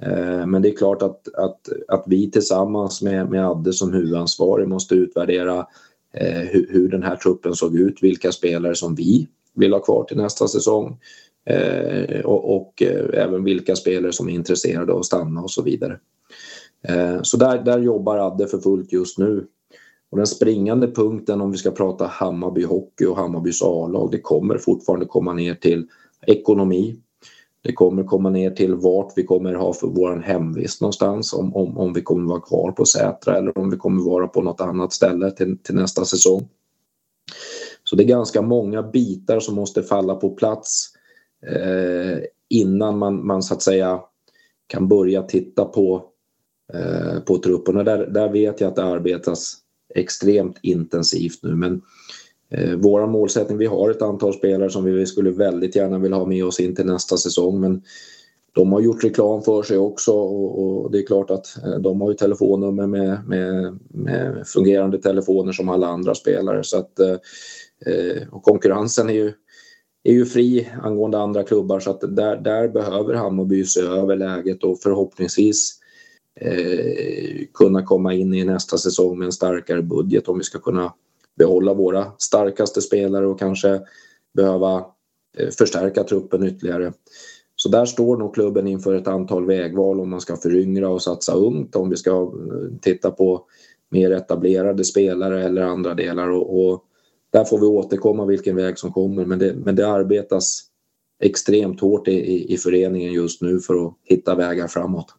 [0.03, 4.69] Eh, men det är klart att, att, att vi tillsammans med, med Adde som huvudansvarig
[4.69, 5.67] måste utvärdera
[6.13, 10.05] eh, hur, hur, den här truppen såg ut, vilka spelare som vi vill ha kvar
[10.05, 10.99] till nästa säsong
[12.25, 15.99] och, och även vilka spelare som är intresserade av att stanna och så vidare.
[17.23, 19.47] Så där, där jobbar Adde för fullt just nu
[20.15, 24.59] och den springande punkten om vi ska prata Hammarby Hockey och Hammarbys A-lag, det kommer
[24.59, 25.87] fortfarande komma ner till
[26.27, 26.97] ekonomi.
[27.63, 31.79] Det kommer komma ner till vart vi kommer ha för vår hemvist någonstans, om, om,
[31.79, 34.93] om vi kommer vara kvar på Sätra eller om vi kommer vara på något annat
[34.93, 36.49] ställe till, till nästa säsong.
[37.85, 40.89] Så det är ganska många bitar som måste falla på plats
[41.47, 44.01] eh, innan man, man så att säga
[44.67, 46.05] kan börja titta på,
[46.73, 47.77] eh, på truppen.
[47.77, 49.64] Och där, där vet jag att det arbetas
[49.95, 51.55] extremt intensivt nu.
[51.55, 51.83] Men
[52.51, 56.27] eh, våra målsättning, vi har ett antal spelare som vi skulle väldigt gärna vilja ha
[56.27, 57.61] med oss in till nästa säsong.
[57.61, 57.83] Men
[58.55, 62.01] de har gjort reklam för sig också och, och det är klart att eh, de
[62.01, 66.65] har ju telefonnummer med, med, med, fungerande telefoner som alla andra spelare.
[66.65, 67.17] Så att, eh,
[67.87, 69.33] eh och konkurrensen är ju,
[70.05, 74.65] är ju fri angående andra klubbar så att där, där behöver Hammarby se över läget
[74.65, 75.79] och förhoppningsvis
[76.41, 80.95] eh, kunna komma in i nästa säsong med en starkare budget om vi ska kunna
[81.39, 83.81] behålla våra starkaste spelare och kanske
[84.35, 84.87] behöva
[85.39, 86.93] eh, förstärka truppen ytterligare.
[87.57, 91.33] Så där står nog klubben inför ett antal vägval om man ska föryngra och satsa
[91.35, 93.47] ungt, om vi ska eh, titta på
[93.91, 96.29] mer etablerade spelare eller andra delar.
[96.29, 96.85] Och, och
[97.31, 100.63] där får vi återkomma vilken väg som kommer, men det, men det arbetas
[101.23, 105.15] extremt hårt i, i, i föreningen just nu för att hitta vägar framåt.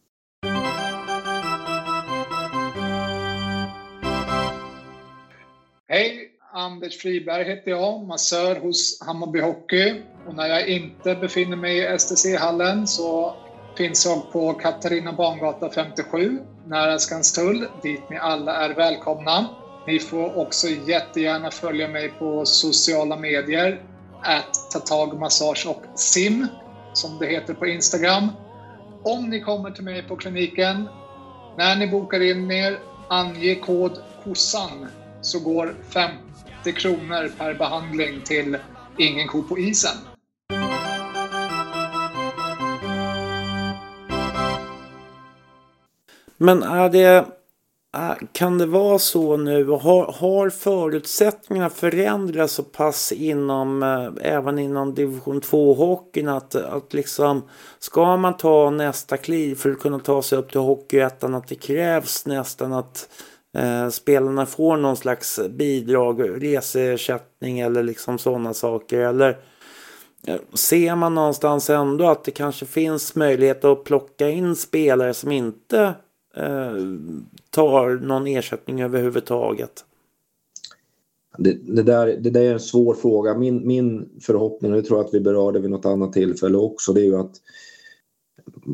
[6.66, 10.02] Anders Friberg heter jag, massör hos Hammarby Hockey.
[10.26, 13.34] Och när jag inte befinner mig i STC-hallen så
[13.76, 19.48] finns jag på Katarina Bangata 57, nära Skanstull, dit ni alla är välkomna.
[19.86, 23.82] Ni får också jättegärna följa mig på sociala medier.
[24.22, 26.46] at tatagmassage och sim,
[26.92, 28.30] som det heter på Instagram.
[29.04, 30.88] Om ni kommer till mig på kliniken,
[31.58, 34.86] när ni bokar in er, ange kod KOSSAN
[35.22, 36.25] så går 50
[36.72, 38.56] kronor per behandling till
[38.98, 39.96] Ingen ko på isen.
[46.36, 47.26] Men äh, är det,
[48.32, 54.94] kan det vara så nu, har, har förutsättningarna förändrats så pass inom, äh, även inom
[54.94, 57.42] division 2-hockeyn att, att liksom,
[57.78, 61.54] ska man ta nästa kliv för att kunna ta sig upp till Hockeyettan, att det
[61.54, 63.08] krävs nästan att
[63.56, 69.38] Eh, spelarna får någon slags bidrag, reseersättning eller liksom sådana saker, eller
[70.26, 75.32] eh, Ser man någonstans ändå att det kanske finns möjlighet att plocka in spelare som
[75.32, 75.94] inte
[76.36, 76.74] eh,
[77.50, 79.84] tar någon ersättning överhuvudtaget?
[81.38, 83.34] Det, det, där, det där är en svår fråga.
[83.34, 86.92] Min, min förhoppning, och det tror jag att vi berörde vid något annat tillfälle också,
[86.92, 87.34] det är ju att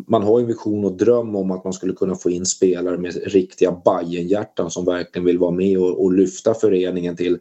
[0.07, 3.14] man har en vision och dröm om att man skulle kunna få in spelare med
[3.14, 7.38] riktiga Bajenhjärtan som verkligen vill vara med och, och lyfta föreningen till,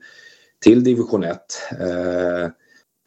[0.64, 1.38] till division 1.
[1.80, 2.52] Eh,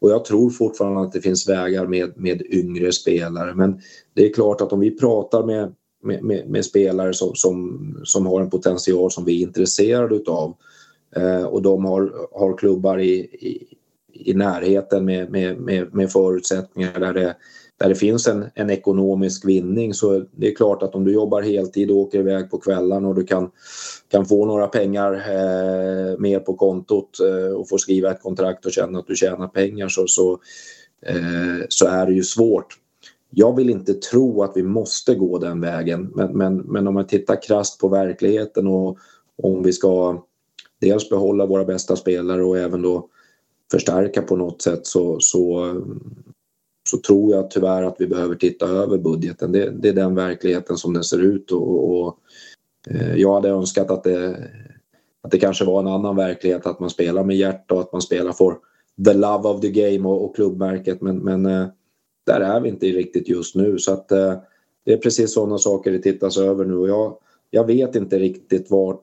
[0.00, 3.80] och jag tror fortfarande att det finns vägar med, med yngre spelare men
[4.14, 8.26] det är klart att om vi pratar med med, med, med, spelare som, som, som
[8.26, 10.54] har en potential som vi är intresserade utav.
[11.16, 13.76] Eh, och de har, har klubbar i, i,
[14.12, 17.36] i närheten med, med, med, med förutsättningar där det,
[17.84, 21.42] där det finns en, en ekonomisk vinning så det är klart att om du jobbar
[21.42, 23.50] heltid och åker iväg på kvällarna och du kan,
[24.10, 28.72] kan få några pengar eh, mer på kontot eh, och få skriva ett kontrakt och
[28.72, 30.32] känna att du tjänar pengar så, så,
[31.06, 32.66] eh, så är det ju svårt.
[33.30, 37.06] Jag vill inte tro att vi måste gå den vägen men, men, men om man
[37.06, 38.98] tittar krast på verkligheten och
[39.42, 40.22] om vi ska
[40.80, 43.08] dels behålla våra bästa spelare och även då
[43.70, 45.74] förstärka på något sätt så, så,
[46.88, 49.52] så tror jag tyvärr att vi behöver titta över budgeten.
[49.52, 52.18] Det, det är den verkligheten som den ser ut och, och
[52.90, 54.50] eh, jag hade önskat att det,
[55.22, 58.02] att det kanske var en annan verklighet att man spelar med hjärta och att man
[58.02, 58.56] spelar för
[59.04, 61.00] the love of the game och, och klubbmärket.
[61.00, 61.66] Men, men eh,
[62.26, 63.78] där är vi inte riktigt just nu.
[63.78, 64.34] Så att eh,
[64.84, 66.76] det är precis sådana saker det tittas över nu.
[66.76, 67.16] Och jag,
[67.50, 69.00] jag vet inte riktigt vart,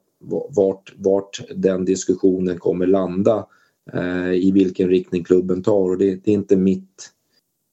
[0.49, 3.47] vart, vart den diskussionen kommer landa
[3.93, 5.89] eh, i vilken riktning klubben tar.
[5.89, 7.09] Och det, det är inte mitt,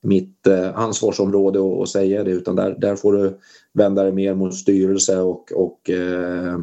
[0.02, 3.38] mitt eh, ansvarsområde att, att, säga det utan där, där får du
[3.72, 6.58] vända dig mer mot styrelse och, och eh,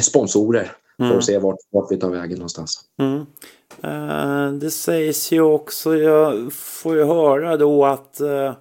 [0.00, 1.10] sponsorer mm.
[1.10, 2.80] för att se vart, vart vi tar vägen någonstans.
[2.98, 3.26] Mm.
[3.84, 8.52] Uh, det sägs ju också, jag får ju höra då att uh,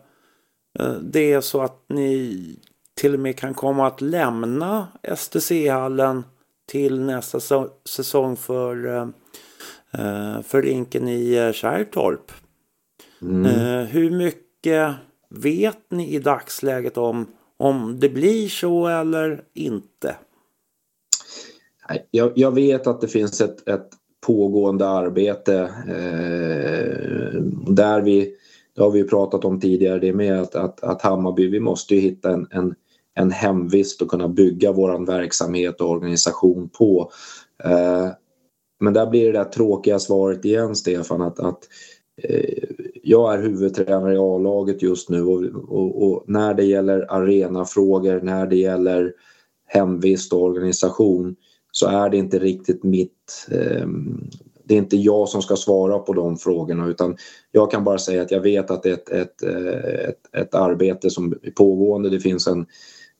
[1.02, 2.60] det är så att ni
[2.94, 6.24] till och med kan komma att lämna STC-hallen
[6.68, 7.40] till nästa
[7.86, 9.08] säsong för, uh,
[10.42, 12.32] för rinken i Kärrtorp.
[13.22, 13.86] Mm.
[13.86, 14.94] Hur mycket
[15.30, 20.16] vet ni i dagsläget om om det blir så eller inte?
[22.12, 23.90] Jag, jag vet att det finns ett, ett
[24.28, 27.42] pågående arbete eh,
[27.74, 28.36] där vi,
[28.76, 32.02] det har vi pratat om tidigare, det med att, att, att Hammarby, vi måste ju
[32.02, 32.76] hitta en, en,
[33.14, 37.12] en hemvist och kunna bygga våran verksamhet och organisation på.
[37.64, 38.10] Eh,
[38.80, 41.60] men där blir det där tråkiga svaret igen Stefan att, att
[42.24, 42.70] eh,
[43.08, 48.48] jag är huvudtränare i A-laget just nu och, och, och, när det gäller arenafrågor, när
[48.48, 49.14] det gäller
[49.66, 51.36] hemvist och organisation
[51.72, 53.48] så är det inte riktigt mitt...
[53.52, 53.88] Eh,
[54.64, 57.18] det är inte jag som ska svara på de frågorna utan
[57.52, 60.56] jag kan bara säga att jag vet att det är ett, ett, eh, ett, ett
[60.56, 62.10] arbete som är pågående.
[62.10, 62.66] Det finns en,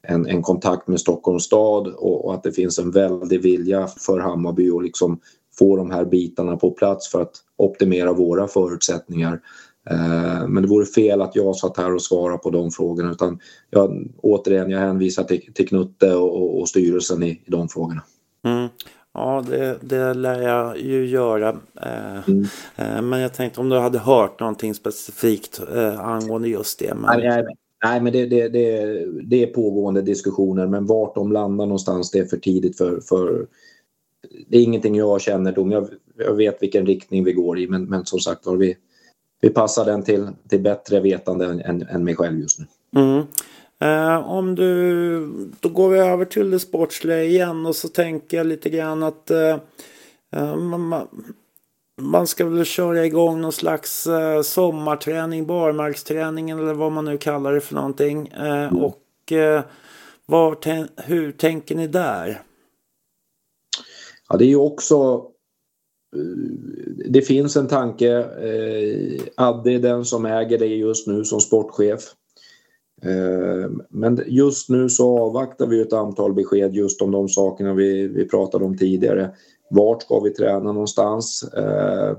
[0.08, 4.20] en, en kontakt med Stockholms stad och, och, att det finns en väldig vilja för
[4.20, 5.20] Hammarby att liksom
[5.60, 9.42] få de här bitarna på plats för att optimera våra förutsättningar.
[9.90, 13.40] Eh, men det vore fel att jag satt här och svarade på de frågorna utan
[13.70, 18.04] jag, återigen, jag hänvisar till, till Knutte och, och styrelsen i, i de frågorna.
[18.46, 18.68] Mm.
[19.14, 21.50] Ja, det, det lär jag ju göra.
[21.82, 22.46] Eh, mm.
[22.76, 26.94] eh, men jag tänkte om du hade hört någonting specifikt eh, angående just det.
[26.94, 27.20] Men...
[27.20, 30.68] Nej, nej, nej, men det, det, det, det är pågående diskussioner.
[30.68, 33.00] Men vart de landar någonstans, det är för tidigt för...
[33.02, 33.48] för
[34.48, 35.72] det är ingenting jag känner om.
[35.72, 38.78] Jag, jag vet vilken riktning vi går i, men, men som sagt var, vi,
[39.42, 42.66] vi passar den till, till bättre vetande än, än, än mig själv just nu.
[42.96, 43.26] Mm.
[43.84, 45.20] Uh, om du,
[45.60, 49.32] då går vi över till det sportsliga igen och så tänker jag lite grann att
[49.32, 49.58] uh,
[50.42, 51.08] uh, man,
[52.02, 57.54] man, ska väl köra igång någon slags uh, sommarträning, barmarksträning eller vad man nu kallar
[57.54, 58.28] det för någonting.
[58.28, 58.78] Mm.
[58.78, 59.02] Och
[60.26, 60.58] var,
[61.08, 62.42] hur tänker ni där?
[64.30, 65.28] Ja, det är ju också
[67.06, 68.18] det finns en tanke.
[68.20, 72.02] Eh, Adde är den som äger det just nu som sportchef.
[73.02, 78.08] Eh, men just nu så avvaktar vi ett antal besked just om de sakerna vi,
[78.08, 79.32] vi pratade om tidigare.
[79.70, 81.44] Vart ska vi träna någonstans?
[81.44, 82.18] Eh,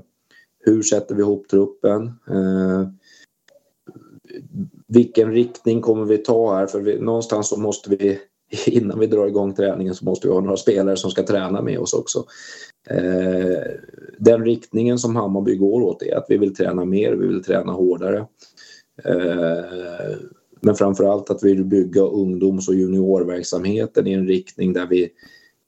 [0.59, 2.05] hur sätter vi ihop truppen?
[2.29, 2.87] Eh,
[4.87, 6.67] vilken riktning kommer vi ta här?
[6.67, 8.19] För vi, någonstans så måste vi
[8.65, 11.79] innan vi drar igång träningen så måste vi ha några spelare som ska träna med
[11.79, 12.25] oss också.
[12.89, 13.71] Eh,
[14.17, 17.71] den riktningen som Hammarby går åt är att vi vill träna mer, vi vill träna
[17.71, 18.25] hårdare.
[19.03, 20.15] Eh,
[20.61, 25.09] men framförallt att vi vill bygga ungdoms och juniorverksamheten i en riktning där vi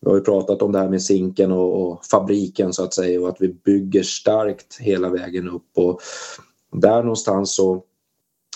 [0.02, 3.22] vi har ju pratat om det här med sinken och, och, fabriken så att säga
[3.22, 6.02] och att vi bygger starkt hela vägen upp och
[6.72, 7.84] där någonstans så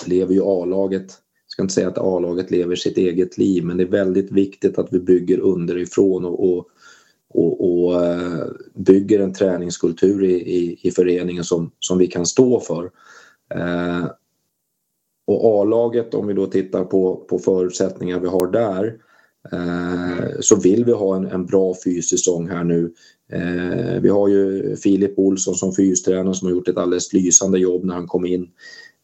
[0.06, 3.84] lever ju A-laget, jag ska inte säga att A-laget lever sitt eget liv men det
[3.84, 6.68] är väldigt viktigt att vi bygger underifrån och, och,
[7.34, 12.60] och, och eh, bygger en träningskultur i, i, i, föreningen som, som vi kan stå
[12.60, 12.92] för.
[13.56, 14.06] Eh,
[15.28, 18.98] och A-laget om vi då tittar på, på förutsättningar vi har där
[19.52, 22.94] Eh, så vill vi ha en, en bra fyssäsong här nu.
[23.32, 27.84] Eh, vi har ju Filip Olsson som fystränare som har gjort ett alldeles lysande jobb
[27.84, 28.50] när han kom in.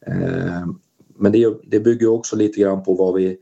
[0.06, 0.68] Eh,
[1.18, 3.38] men det, det bygger också lite grann på vad vi,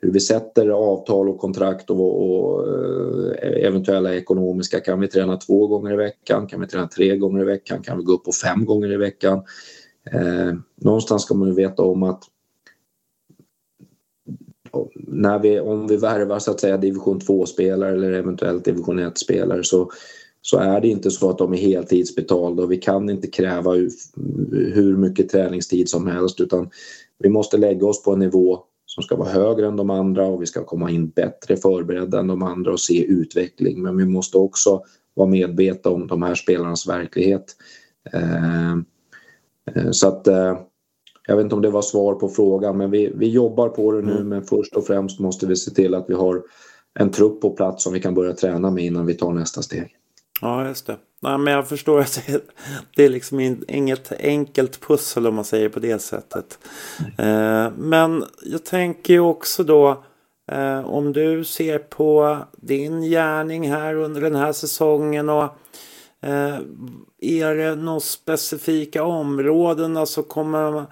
[0.00, 4.80] hur vi sätter avtal och kontrakt och, och, eh, eventuella ekonomiska.
[4.80, 6.46] Kan vi träna två gånger i veckan?
[6.46, 7.82] Kan vi träna tre gånger i veckan?
[7.82, 9.42] Kan vi gå upp på fem gånger i veckan?
[10.12, 12.24] Eh, någonstans ska man ju veta om att
[14.94, 19.90] när vi, om vi värvar så att säga division 2-spelare eller eventuellt division 1-spelare så,
[20.42, 23.72] så är det inte så att de är heltidsbetalda och vi kan inte kräva
[24.52, 26.70] hur mycket träningstid som helst utan
[27.18, 28.62] vi måste lägga oss på en nivå
[28.98, 32.26] som ska vara högre än de andra och vi ska komma in bättre förberedda än
[32.26, 33.82] de andra och se utveckling.
[33.82, 34.82] Men vi måste också
[35.14, 37.56] vara medvetna om de här spelarnas verklighet.
[38.12, 40.58] Eh, eh så att eh,
[41.26, 44.02] jag vet inte om det var svar på frågan men vi, vi jobbar på det
[44.02, 44.28] nu mm.
[44.28, 46.42] men först och främst måste vi se till att vi har
[46.98, 49.96] en trupp på plats som vi kan börja träna med innan vi tar nästa steg.
[50.40, 50.96] Ja, just det.
[51.20, 52.28] Nej, men jag förstår att
[52.96, 56.58] det är liksom inget enkelt pussel om man säger på det sättet.
[57.18, 60.04] Eh, men jag tänker ju också då
[60.52, 65.44] eh, om du ser på din gärning här under den här säsongen och
[66.20, 66.58] eh,
[67.20, 69.96] är det några specifika områden?
[69.96, 70.86] Alltså kommer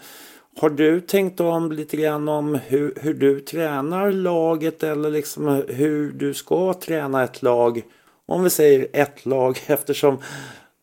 [0.61, 6.13] har du tänkt om lite grann om hur, hur du tränar laget eller liksom hur
[6.13, 7.83] du ska träna ett lag?
[8.27, 10.19] Om vi säger ett lag eftersom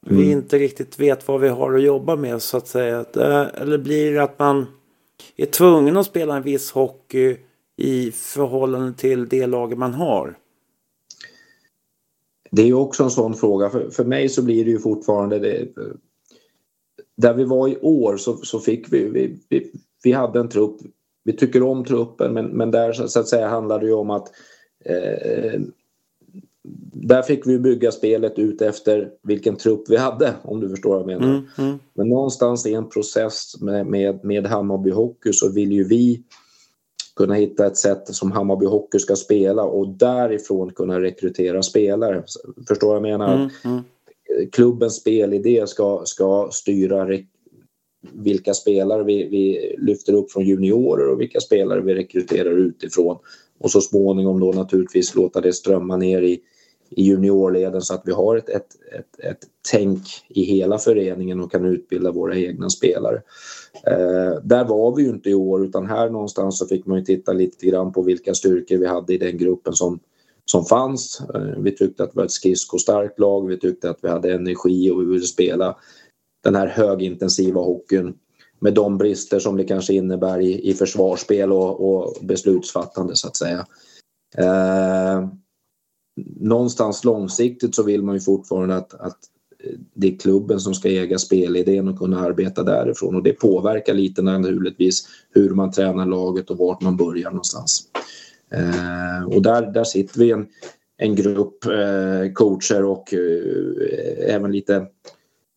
[0.08, 0.22] mm.
[0.22, 3.06] vi inte riktigt vet vad vi har att jobba med så att säga.
[3.54, 4.66] Eller blir det att man
[5.36, 7.38] är tvungen att spela en viss hockey
[7.78, 10.38] i förhållande till det lag man har?
[12.52, 13.70] Det är också en sån fråga.
[13.70, 15.68] För, för mig så blir det ju fortfarande det,
[17.18, 19.72] där vi var i år så, så fick vi, vi, vi,
[20.04, 20.78] vi, hade en trupp,
[21.24, 24.32] vi tycker om truppen men, men där så att säga handlade det ju om att
[24.86, 25.62] eh,
[26.94, 31.00] där fick vi bygga spelet ut efter vilken trupp vi hade om du förstår vad
[31.00, 31.36] jag menar.
[31.36, 31.80] Mm, mm.
[31.94, 36.24] Men någonstans i en process med, med, med Hammarby Hockey så vill ju vi
[37.16, 42.24] kunna hitta ett sätt som Hammarby Hockey ska spela och därifrån kunna rekrytera spelare.
[42.68, 43.36] Förstår vad jag menar?
[43.36, 43.84] Mm, mm
[44.52, 47.08] klubbens spelidé ska, ska styra
[48.14, 53.18] vilka spelare vi, vi lyfter upp från juniorer och vilka spelare vi rekryterar utifrån.
[53.60, 56.40] Och så småningom då naturligtvis låta det strömma ner i,
[56.96, 61.52] i juniorleden så att vi har ett, ett, ett, ett tänk i hela föreningen och
[61.52, 63.22] kan utbilda våra egna spelare.
[63.88, 67.06] Eh, där var vi ju inte i år utan här någonstans så fick man ju
[67.06, 70.00] titta lite grann på vilka styrkor vi hade i den gruppen som,
[70.46, 71.22] som fanns.
[71.36, 74.92] Eh, vi tyckte att vi var ett skridskostarkt lag, vi tyckte att vi hade energi
[74.92, 75.78] och vi ville spela
[76.44, 78.14] den här högintensiva hockeyn
[78.60, 83.38] med de brister som det kanske innebär i, i försvarsspel och, och beslutsfattande så att
[83.38, 83.66] säga.
[84.38, 85.28] Eh,
[86.40, 89.18] någonstans långsiktigt så vill man ju fortfarande att, att
[89.64, 93.94] eh, det är klubben som ska äga spelidén och kunna arbeta därifrån och det påverkar
[93.94, 97.84] lite naturligtvis hur man tränar laget och vart man börjar någonstans.
[98.52, 100.48] Eh, och där, där sitter vi en,
[100.98, 104.76] en grupp eh, coacher och eh, även lite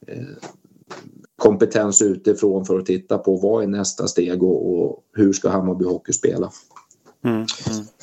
[0.06, 0.24] eh,
[1.36, 5.84] kompetens utifrån för att titta på vad är nästa steg och, och hur ska Hammarby
[5.84, 6.50] Hockey spela.
[7.26, 7.46] Mm,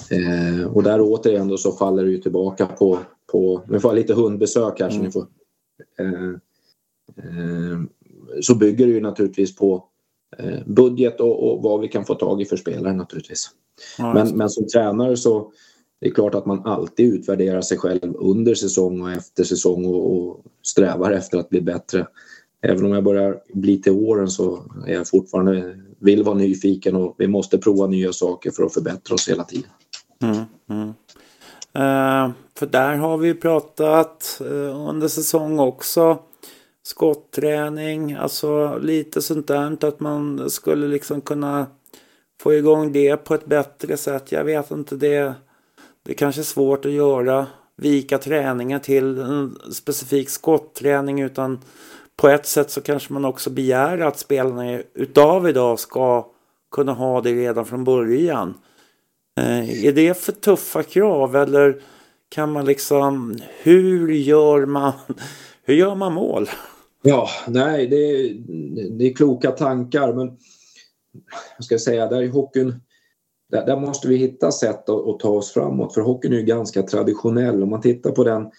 [0.09, 0.61] mm.
[0.61, 2.99] Eh, och där återigen då så faller det ju tillbaka på,
[3.31, 4.97] på nu får jag lite hundbesök här mm.
[4.97, 5.27] så ni får
[5.99, 6.29] eh,
[7.17, 7.79] eh,
[8.41, 9.85] så bygger det ju naturligtvis på
[10.65, 13.49] budget och, och, vad vi kan få tag i för spelare naturligtvis.
[13.97, 15.51] Ja, men, men som tränare så
[16.01, 20.17] det är klart att man alltid utvärderar sig själv under säsong och efter säsong och,
[20.17, 22.07] och strävar efter att bli bättre.
[22.61, 27.15] Även om jag börjar bli till åren så är jag fortfarande vill vara nyfiken och
[27.17, 29.69] vi måste prova nya saker för att förbättra oss hela tiden.
[30.21, 30.93] Mm, mm.
[31.75, 36.19] Uh, för där har vi pratat uh, under säsong också.
[36.85, 41.67] Skottträning, alltså lite sånt där att man skulle liksom kunna
[42.41, 44.31] få igång det på ett bättre sätt.
[44.31, 45.33] Jag vet inte, det,
[46.03, 47.47] det kanske är svårt att göra.
[47.75, 51.59] Vika träningen till en specifik skottträning utan
[52.23, 56.27] på ett sätt så kanske man också begär att spelarna utav idag ska
[56.71, 58.53] kunna ha det redan från början.
[59.39, 61.81] Eh, är det för tuffa krav eller
[62.29, 64.93] kan man liksom, hur gör man,
[65.63, 66.49] hur gör man mål?
[67.01, 68.33] Ja, nej, det är,
[68.97, 70.37] det är kloka tankar men
[71.57, 72.79] jag ska säga, där i hockeyn
[73.51, 76.43] där, där måste vi hitta sätt att, att, ta oss framåt för hockeyn är ju
[76.43, 77.63] ganska traditionell.
[77.63, 78.51] Om man tittar på den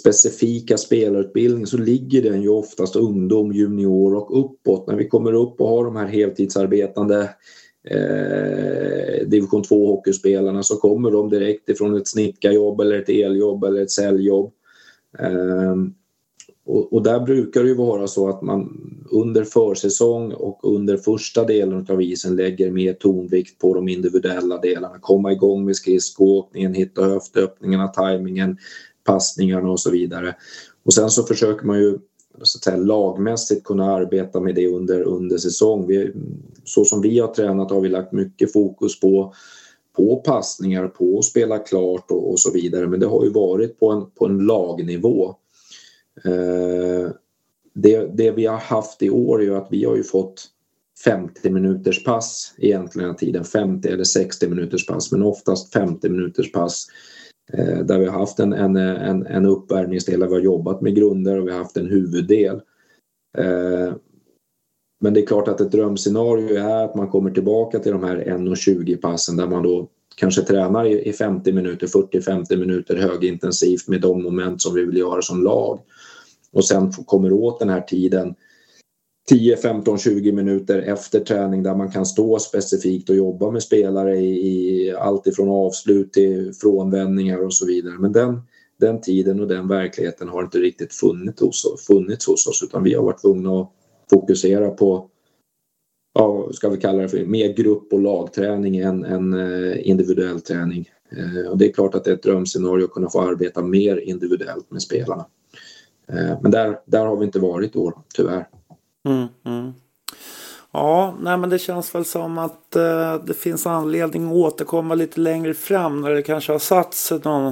[0.00, 4.86] specifika spelarutbildningen så ligger den ju oftast ungdom, junior och uppåt.
[4.86, 7.30] När vi kommer upp och har de här heltidsarbetande
[7.90, 13.82] eh, division 2 hockeyspelarna så kommer de direkt ifrån ett snickarjobb eller ett eljobb eller
[13.82, 14.52] ett säljjobb.
[15.18, 15.76] Eh,
[16.64, 18.78] och, och, där brukar det ju vara så att man
[19.10, 24.98] under försäsong och under första delen av isen lägger mer tonvikt på de individuella delarna.
[25.00, 28.58] Komma igång med skridskoåkningen, hitta höftöppningarna, tajmingen,
[29.04, 30.36] passningarna och så vidare.
[30.84, 31.98] Och sen så försöker man ju
[32.42, 35.86] så att säga, lagmässigt kunna arbeta med det under, under säsong.
[35.86, 36.12] Vi,
[36.64, 39.34] så som vi har tränat har vi lagt mycket fokus på,
[39.96, 42.86] på passningar, på att spela klart och, och så vidare.
[42.86, 45.36] Men det har ju varit på en, på en lagnivå.
[46.24, 47.10] Eh,
[47.74, 50.48] det, det vi har haft i år är ju att vi har ju fått
[51.04, 56.86] 50 minuters pass egentligen tiden, 50 eller 60 minuters pass men oftast 50 minuters pass
[57.52, 60.94] Eh, där vi har haft en, en, en, en uppvärmningsdel där vi har jobbat med
[60.94, 62.60] grunder och vi har haft en huvuddel.
[63.38, 63.94] Eh,
[65.00, 68.16] men det är klart att ett drömscenario är att man kommer tillbaka till de här
[68.16, 74.22] 1.20 passen där man då kanske tränar i 50 minuter, 40-50 minuter högintensivt med de
[74.22, 75.80] moment som vi vill göra som lag.
[76.52, 78.34] Och sen kommer åt den här tiden
[79.28, 84.16] 10, 15, 20 minuter efter träning där man kan stå specifikt och jobba med spelare
[84.16, 87.94] i, i allt ifrån avslut till frånvändningar och så vidare.
[87.98, 88.42] Men den,
[88.80, 92.94] den tiden och den verkligheten har inte riktigt funnits hos, funnits hos oss utan vi
[92.94, 93.70] har varit tvungna att
[94.10, 95.08] fokusera på
[96.14, 100.88] ja, ska vi kalla det för mer grupp och lagträning än, än eh, individuell träning.
[101.16, 103.96] Eh, och det är klart att det är ett drömscenario att kunna få arbeta mer
[103.96, 105.26] individuellt med spelarna.
[106.08, 108.48] Eh, men där, där har vi inte varit i år, tyvärr.
[109.08, 109.72] Mm, mm.
[110.72, 115.20] Ja, nej men det känns väl som att eh, det finns anledning att återkomma lite
[115.20, 117.46] längre fram när det kanske har satt sig någon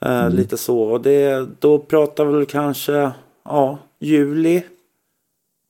[0.00, 0.32] eh, mm.
[0.32, 0.80] lite så.
[0.80, 3.10] Och det, då pratar vi kanske
[3.44, 4.62] ja, juli.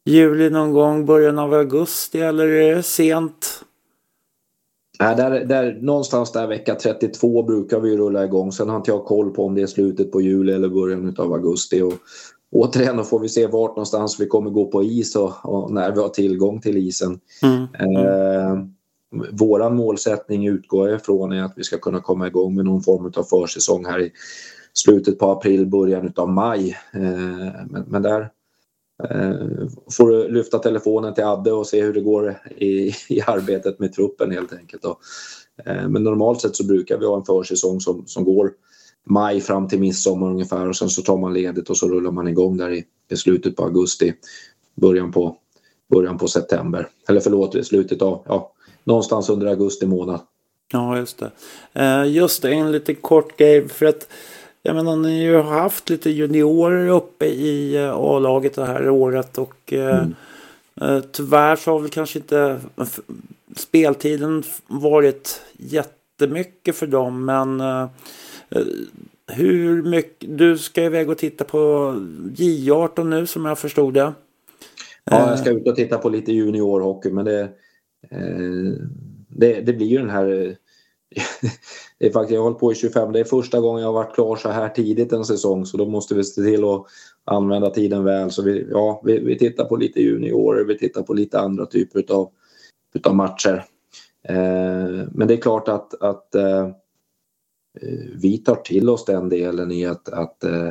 [0.05, 3.63] Juli någon gång, början av augusti eller är det sent?
[5.01, 8.53] Nej, där, där, någonstans där vecka 32 brukar vi rulla igång.
[8.53, 11.33] Sen har inte jag koll på om det är slutet på juli eller början av
[11.33, 11.83] augusti.
[11.83, 11.93] Och
[12.53, 15.93] återigen då får vi se vart någonstans vi kommer gå på is och, och när
[15.93, 17.21] vi har tillgång till isen.
[17.43, 17.63] Mm.
[17.63, 18.67] Eh,
[19.33, 23.13] våran målsättning utgår jag ifrån är att vi ska kunna komma igång med någon form
[23.17, 24.13] av försäsong här i
[24.75, 26.77] slutet på april, början av maj.
[26.93, 27.01] Eh,
[27.67, 28.21] men, men, där
[29.11, 33.79] eh, får du lyfta telefonen till Adde och se hur det går i, i arbetet
[33.79, 34.83] med truppen helt enkelt.
[34.83, 34.99] Då.
[35.65, 38.53] Eh, men normalt sett så brukar vi ha en försäsong som, som går
[39.07, 42.29] maj fram till midsommar ungefär och sen så tar man ledigt och så rullar man
[42.29, 42.85] igång där i,
[43.17, 44.15] slutet på augusti,
[44.75, 45.37] början på,
[45.91, 46.89] början på september.
[47.09, 48.53] Eller förlåt, slutet av, ja,
[48.85, 50.21] någonstans under augusti månad.
[50.73, 51.31] Ja, just det.
[51.81, 54.09] Uh, just det, en liten kort grej för att
[54.63, 59.73] jag menar, ni har haft lite juniorer uppe i uh, A-laget det här året och
[59.73, 60.05] uh,
[60.81, 61.03] mm.
[61.13, 62.61] tyvärr så har väl kanske inte
[63.57, 67.89] speltiden varit jättemycket för dem men Eh,
[69.27, 71.59] hur mycket, du ska iväg och titta på
[72.37, 74.13] J18 nu som jag förstod det.
[75.05, 77.41] Ja, jag ska ut och titta på lite juniorhockey men det,
[78.11, 78.73] eh,
[79.29, 80.27] det, det blir ju den här
[81.99, 83.95] det är faktiskt, jag har hållit på i 25, det är första gången jag har
[83.95, 86.87] varit klar så här tidigt en säsong så då måste vi se till att
[87.25, 88.31] använda tiden väl.
[88.31, 91.99] Så vi, ja, vi, vi tittar på lite juniorer, vi tittar på lite andra typer
[91.99, 92.31] utav,
[92.95, 93.65] utav matcher.
[94.29, 96.71] Eh, men det är klart att, att eh, Eh,
[97.83, 100.69] Eh, vi tar till oss den delen i att, att eh,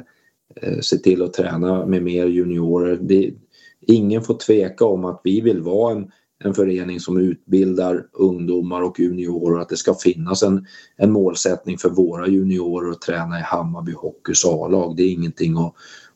[0.62, 2.99] eh, se till att träna med mer juniorer.
[3.01, 3.34] Det,
[3.82, 6.12] ingen får tveka om att vi vill vara en,
[6.43, 10.66] en förening som utbildar ungdomar och juniorer att det ska finnas en,
[10.97, 14.95] en målsättning för våra juniorer att träna i Hammarby Hockeys A-lag.
[14.97, 15.74] Det är ingenting att,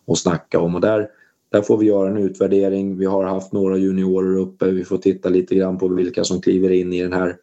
[0.08, 1.08] att snacka om och där,
[1.52, 2.98] där får vi göra en utvärdering.
[2.98, 4.72] Vi har haft några juniorer uppe.
[4.72, 7.36] Vi får titta lite grann på vilka som kliver in i den här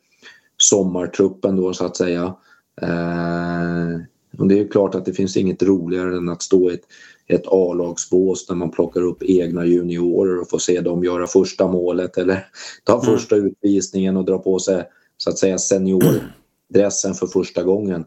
[0.57, 2.35] sommartruppen då så att säga.
[2.83, 4.01] Eh,
[4.39, 6.85] och det är klart att det finns inget roligare än att stå i ett,
[7.27, 12.19] ett A-lagsbås där man plockar upp egna juniorer och får se dem göra första målet
[12.19, 12.47] eller
[12.85, 13.05] ta mm.
[13.05, 14.85] första utvisningen och dra på sig
[15.17, 18.05] så att säga seniordressen för första gången.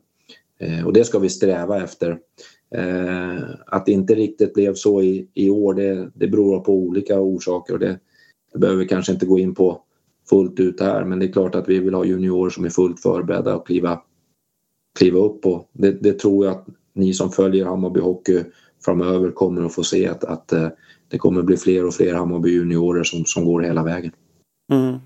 [0.60, 2.20] Eh, och det ska vi sträva efter.
[2.76, 7.20] Eh, att det inte riktigt blev så i, i år det, det beror på olika
[7.20, 8.00] orsaker och det,
[8.54, 9.82] det behöver vi kanske inte gå in på
[10.30, 13.02] fullt ut här men det är klart att vi vill ha juniorer som är fullt
[13.02, 14.02] förberedda att kliva,
[15.00, 18.44] kliva upp och det, det tror jag att ni som följer Hammarby Hockey
[18.86, 20.68] framöver kommer att få se att, att eh,
[21.08, 24.12] det kommer bli fler och fler Hammarby juniorer som, som går hela vägen.
[24.72, 24.98] Mm.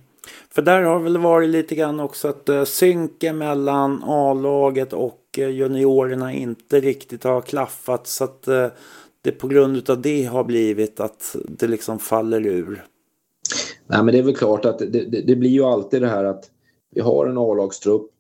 [0.49, 5.49] För där har väl varit lite grann också att uh, synken mellan A-laget och uh,
[5.49, 8.47] juniorerna inte riktigt har klaffat så att
[9.21, 12.83] det på grund av det har blivit att det liksom faller ur.
[13.87, 16.23] Nej men det är väl klart att det, det, det blir ju alltid det här
[16.23, 16.49] att
[16.95, 18.12] vi har en A-lagstrupp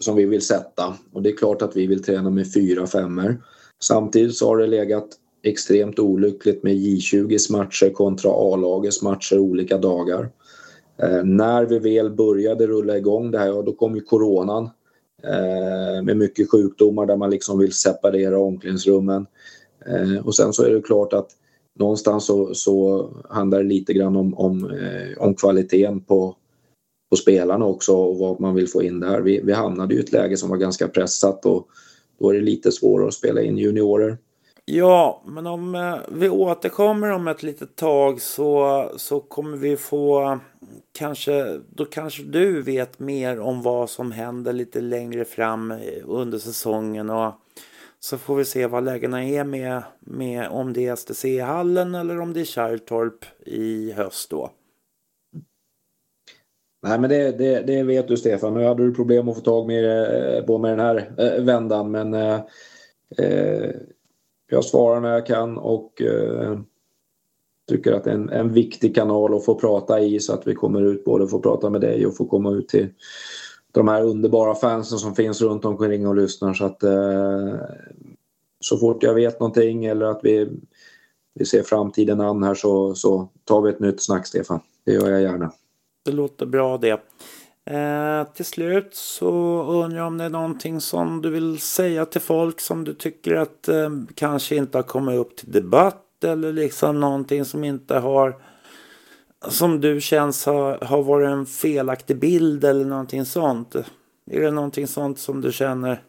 [0.00, 3.42] som vi vill sätta och det är klart att vi vill träna med fyra femmer.
[3.82, 5.08] Samtidigt så har det legat
[5.42, 10.30] extremt olyckligt med J20s matcher kontra A-lagets matcher olika dagar.
[11.02, 14.64] Eh, när vi väl började rulla igång det här, ja, då kom ju coronan
[15.22, 19.26] eh, med mycket sjukdomar där man liksom vill separera omklädningsrummen.
[19.86, 21.30] Eh, och sen så är det klart att
[21.78, 26.36] någonstans så, så handlar det lite grann om, om, eh, om kvaliteten på,
[27.10, 29.20] på spelarna också och vad man vill få in där.
[29.20, 31.68] Vi, vi hamnade i ett läge som var ganska pressat och
[32.18, 34.18] då är det lite svårare att spela in juniorer.
[34.64, 40.38] Ja, men om eh, vi återkommer om ett litet tag så, så kommer vi få
[40.92, 46.38] kanske, då kanske du vet mer om vad som händer lite längre fram eh, under
[46.38, 47.32] säsongen och
[48.00, 52.32] så får vi se vad lägena är med, med om det är STC-hallen eller om
[52.32, 54.50] det är Kärrtorp i höst då.
[56.82, 58.54] Nej men det, det, det, vet du Stefan.
[58.54, 59.84] Nu hade du problem att få tag med,
[60.36, 62.40] eh, på med den här eh, vändan men eh,
[63.18, 63.70] eh,
[64.50, 66.58] jag svarar när jag kan och eh,
[67.68, 70.54] tycker att det är en, en viktig kanal att få prata i så att vi
[70.54, 72.88] kommer ut både få prata med dig och få komma ut till
[73.72, 77.54] de här underbara fansen som finns runt omkring och lyssnar så att eh,
[78.60, 80.48] så fort jag vet någonting eller att vi,
[81.34, 84.60] vi ser framtiden an här så, så tar vi ett nytt snack Stefan.
[84.84, 85.52] Det gör jag gärna.
[86.04, 87.00] Det låter bra det.
[87.64, 92.20] Eh, till slut så undrar jag om det är någonting som du vill säga till
[92.20, 97.00] folk som du tycker att eh, kanske inte har kommit upp till debatt eller liksom
[97.00, 98.42] någonting som inte har
[99.48, 103.74] som du känns har, har varit en felaktig bild eller någonting sånt.
[104.30, 106.02] Är det någonting sånt som du känner?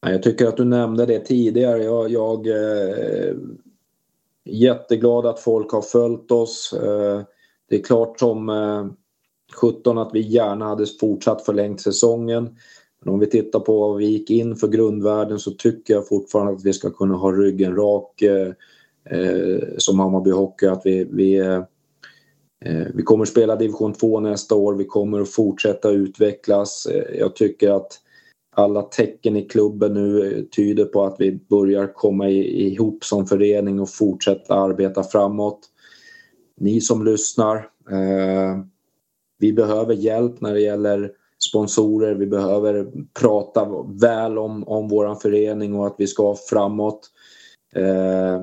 [0.00, 1.84] Jag tycker att du nämnde det tidigare.
[1.84, 3.36] Jag, jag är eh,
[4.44, 6.72] jätteglad att folk har följt oss.
[6.72, 7.22] Eh,
[7.70, 8.86] det är klart som eh,
[9.60, 12.56] 17 att vi gärna hade fortsatt förlängt säsongen.
[13.04, 16.52] Men om vi tittar på vad vi gick in för grundvärden så tycker jag fortfarande
[16.52, 18.52] att vi ska kunna ha ryggen rak eh,
[19.10, 20.66] eh som Hammarby Hockey.
[20.66, 21.62] Att vi, vi, eh,
[22.64, 24.74] eh vi kommer spela division 2 nästa år.
[24.74, 26.86] Vi kommer att fortsätta utvecklas.
[26.86, 28.00] Eh, jag tycker att
[28.56, 33.80] alla tecken i klubben nu eh, tyder på att vi börjar komma ihop som förening
[33.80, 35.69] och fortsätta arbeta framåt.
[36.60, 37.56] Ni som lyssnar,
[37.90, 38.58] eh,
[39.38, 41.12] vi behöver hjälp när det gäller
[41.48, 42.14] sponsorer.
[42.14, 42.90] Vi behöver
[43.20, 43.68] prata
[44.00, 47.10] väl om, om vår förening och att vi ska framåt.
[47.74, 48.42] Eh,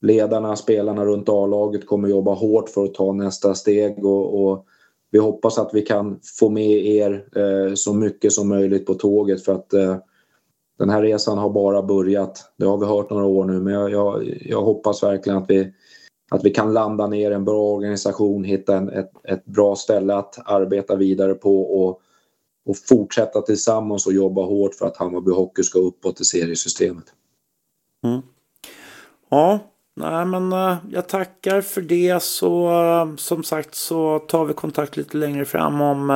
[0.00, 4.66] ledarna, spelarna runt A-laget kommer jobba hårt för att ta nästa steg och, och
[5.10, 9.44] vi hoppas att vi kan få med er eh, så mycket som möjligt på tåget
[9.44, 9.96] för att eh,
[10.78, 12.52] den här resan har bara börjat.
[12.56, 15.72] Det har vi hört några år nu men jag, jag, jag hoppas verkligen att vi
[16.34, 20.38] att vi kan landa ner en bra organisation, hitta en, ett, ett bra ställe att
[20.44, 22.00] arbeta vidare på och,
[22.66, 27.04] och fortsätta tillsammans och jobba hårt för att Hammarby Hockey ska uppåt i seriesystemet.
[28.04, 28.22] Mm.
[29.28, 29.58] Ja,
[29.96, 34.96] nej men eh, jag tackar för det så eh, som sagt så tar vi kontakt
[34.96, 36.10] lite längre fram om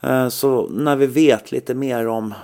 [0.00, 2.34] eh, så när vi vet lite mer om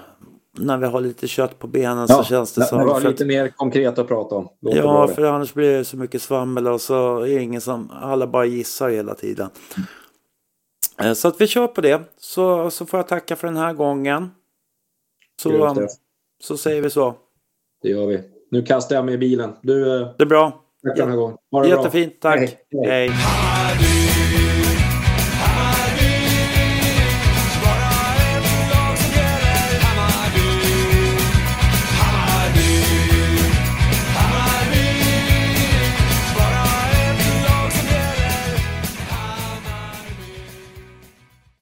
[0.61, 2.79] när vi har lite kött på benen ja, så känns det som...
[2.79, 4.49] Det var lite mer konkret att prata om.
[4.61, 7.91] Låter ja, för annars blir det så mycket svammel och så är ingen som...
[7.91, 9.51] Alla bara gissar hela tiden.
[10.99, 11.15] Mm.
[11.15, 12.01] Så att vi kör på det.
[12.17, 14.31] Så, så får jag tacka för den här gången.
[15.43, 15.87] Så,
[16.43, 17.15] så säger vi så.
[17.83, 18.21] Det gör vi.
[18.51, 19.53] Nu kastar jag mig i bilen.
[19.63, 20.63] Du, det är bra.
[20.87, 21.37] Tack den här gången.
[21.51, 21.77] Ha det bra.
[21.79, 22.39] Jättefint, tack.
[22.39, 22.59] Hej.
[22.71, 23.09] Hej.
[23.09, 23.50] Hej.